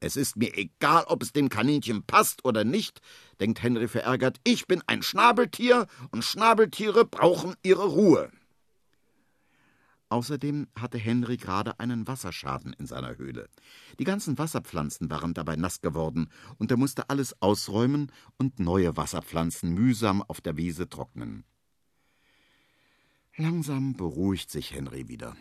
[0.00, 3.00] Es ist mir egal, ob es dem Kaninchen passt oder nicht,
[3.38, 4.40] denkt Henry verärgert.
[4.44, 8.30] Ich bin ein Schnabeltier und Schnabeltiere brauchen ihre Ruhe.
[10.08, 13.48] Außerdem hatte Henry gerade einen Wasserschaden in seiner Höhle.
[14.00, 19.72] Die ganzen Wasserpflanzen waren dabei nass geworden, und er musste alles ausräumen und neue Wasserpflanzen
[19.72, 21.44] mühsam auf der Wiese trocknen.
[23.36, 25.36] Langsam beruhigt sich Henry wieder.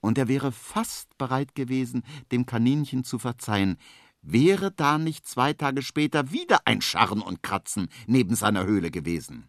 [0.00, 3.78] Und er wäre fast bereit gewesen, dem Kaninchen zu verzeihen,
[4.22, 9.48] wäre da nicht zwei Tage später wieder ein Scharren und Kratzen neben seiner Höhle gewesen.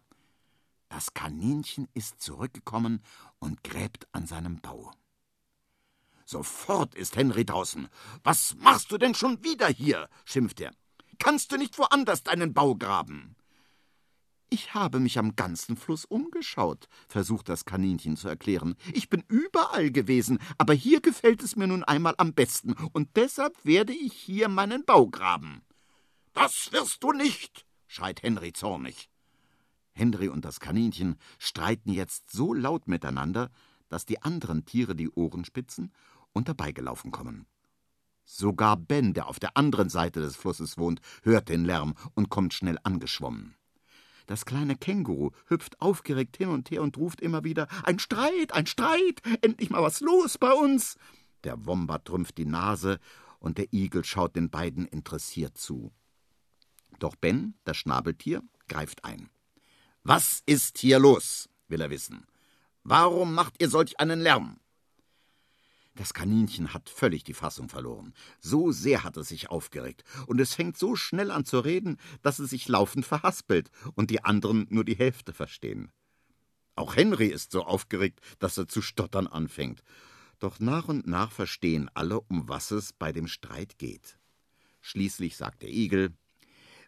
[0.88, 3.02] Das Kaninchen ist zurückgekommen
[3.38, 4.90] und gräbt an seinem Bau.
[6.24, 7.88] Sofort ist Henry draußen.
[8.22, 10.08] Was machst du denn schon wieder hier?
[10.24, 10.72] schimpft er.
[11.18, 13.36] Kannst du nicht woanders deinen Bau graben?
[14.52, 18.74] Ich habe mich am ganzen Fluss umgeschaut, versucht das Kaninchen zu erklären.
[18.92, 23.64] Ich bin überall gewesen, aber hier gefällt es mir nun einmal am besten, und deshalb
[23.64, 25.62] werde ich hier meinen Bau graben.
[26.32, 29.08] Das wirst du nicht, schreit Henry zornig.
[29.92, 33.50] Henry und das Kaninchen streiten jetzt so laut miteinander,
[33.88, 35.92] dass die anderen Tiere die Ohren spitzen
[36.32, 37.46] und herbeigelaufen kommen.
[38.24, 42.52] Sogar Ben, der auf der anderen Seite des Flusses wohnt, hört den Lärm und kommt
[42.52, 43.54] schnell angeschwommen.
[44.30, 48.66] Das kleine Känguru hüpft aufgeregt hin und her und ruft immer wieder Ein Streit, ein
[48.66, 50.96] Streit, endlich mal was los bei uns.
[51.42, 53.00] Der Wombat rümpft die Nase
[53.40, 55.90] und der Igel schaut den beiden interessiert zu.
[57.00, 59.30] Doch Ben, das Schnabeltier, greift ein.
[60.04, 61.48] Was ist hier los?
[61.66, 62.24] will er wissen.
[62.84, 64.60] Warum macht ihr solch einen Lärm?
[66.00, 68.14] Das Kaninchen hat völlig die Fassung verloren.
[68.40, 70.02] So sehr hat es sich aufgeregt.
[70.26, 74.24] Und es fängt so schnell an zu reden, dass es sich laufend verhaspelt und die
[74.24, 75.92] anderen nur die Hälfte verstehen.
[76.74, 79.82] Auch Henry ist so aufgeregt, dass er zu stottern anfängt.
[80.38, 84.16] Doch nach und nach verstehen alle, um was es bei dem Streit geht.
[84.80, 86.14] Schließlich sagt der Igel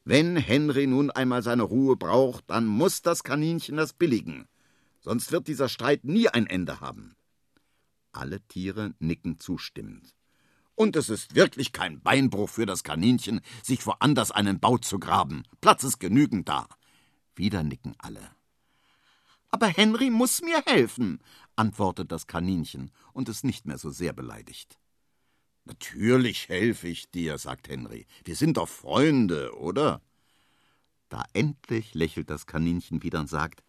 [0.05, 4.49] wenn Henry nun einmal seine Ruhe braucht, dann muss das Kaninchen das billigen.
[5.01, 7.15] Sonst wird dieser Streit nie ein Ende haben.
[8.13, 10.15] Alle Tiere nicken zustimmend.
[10.75, 15.45] Und es ist wirklich kein Beinbruch für das Kaninchen, sich woanders einen Bau zu graben.
[15.61, 16.67] Platz ist genügend da.
[17.35, 18.31] Wieder nicken alle.
[19.49, 21.21] Aber Henry muss mir helfen,
[21.57, 24.79] antwortet das Kaninchen und ist nicht mehr so sehr beleidigt.
[25.65, 28.07] Natürlich helfe ich dir, sagt Henry.
[28.25, 30.01] Wir sind doch Freunde, oder?
[31.09, 33.63] Da endlich lächelt das Kaninchen wieder und sagt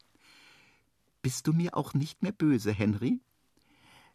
[1.22, 3.22] Bist du mir auch nicht mehr böse, Henry?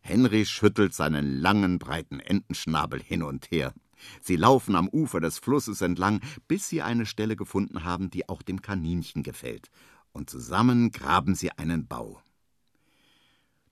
[0.01, 3.75] Henry schüttelt seinen langen, breiten Entenschnabel hin und her.
[4.21, 8.43] Sie laufen am Ufer des Flusses entlang, bis sie eine Stelle gefunden haben, die auch
[8.43, 9.71] dem Kaninchen gefällt.
[10.13, 12.23] Und zusammen graben sie einen Bau.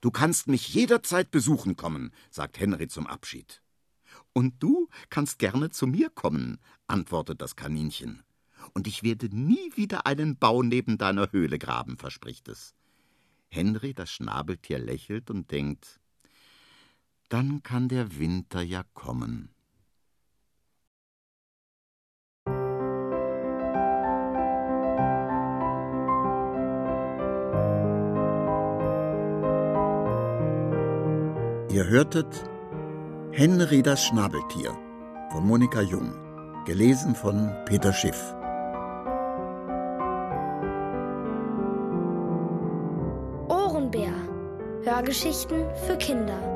[0.01, 3.63] Du kannst mich jederzeit besuchen kommen, sagt Henry zum Abschied.
[4.33, 8.23] Und du kannst gerne zu mir kommen, antwortet das Kaninchen.
[8.75, 12.75] Und ich werde nie wieder einen Bau neben deiner Höhle graben, verspricht es.
[13.49, 16.01] Henry, das Schnabeltier, lächelt und denkt,
[17.29, 19.51] dann kann der Winter ja kommen.
[31.71, 32.49] Ihr hörtet
[33.33, 34.75] Henry das Schnabeltier
[35.31, 36.15] von Monika Jung,
[36.65, 38.35] gelesen von Peter Schiff.
[43.49, 44.15] Ohrenbär.
[44.85, 46.56] Hörgeschichten für Kinder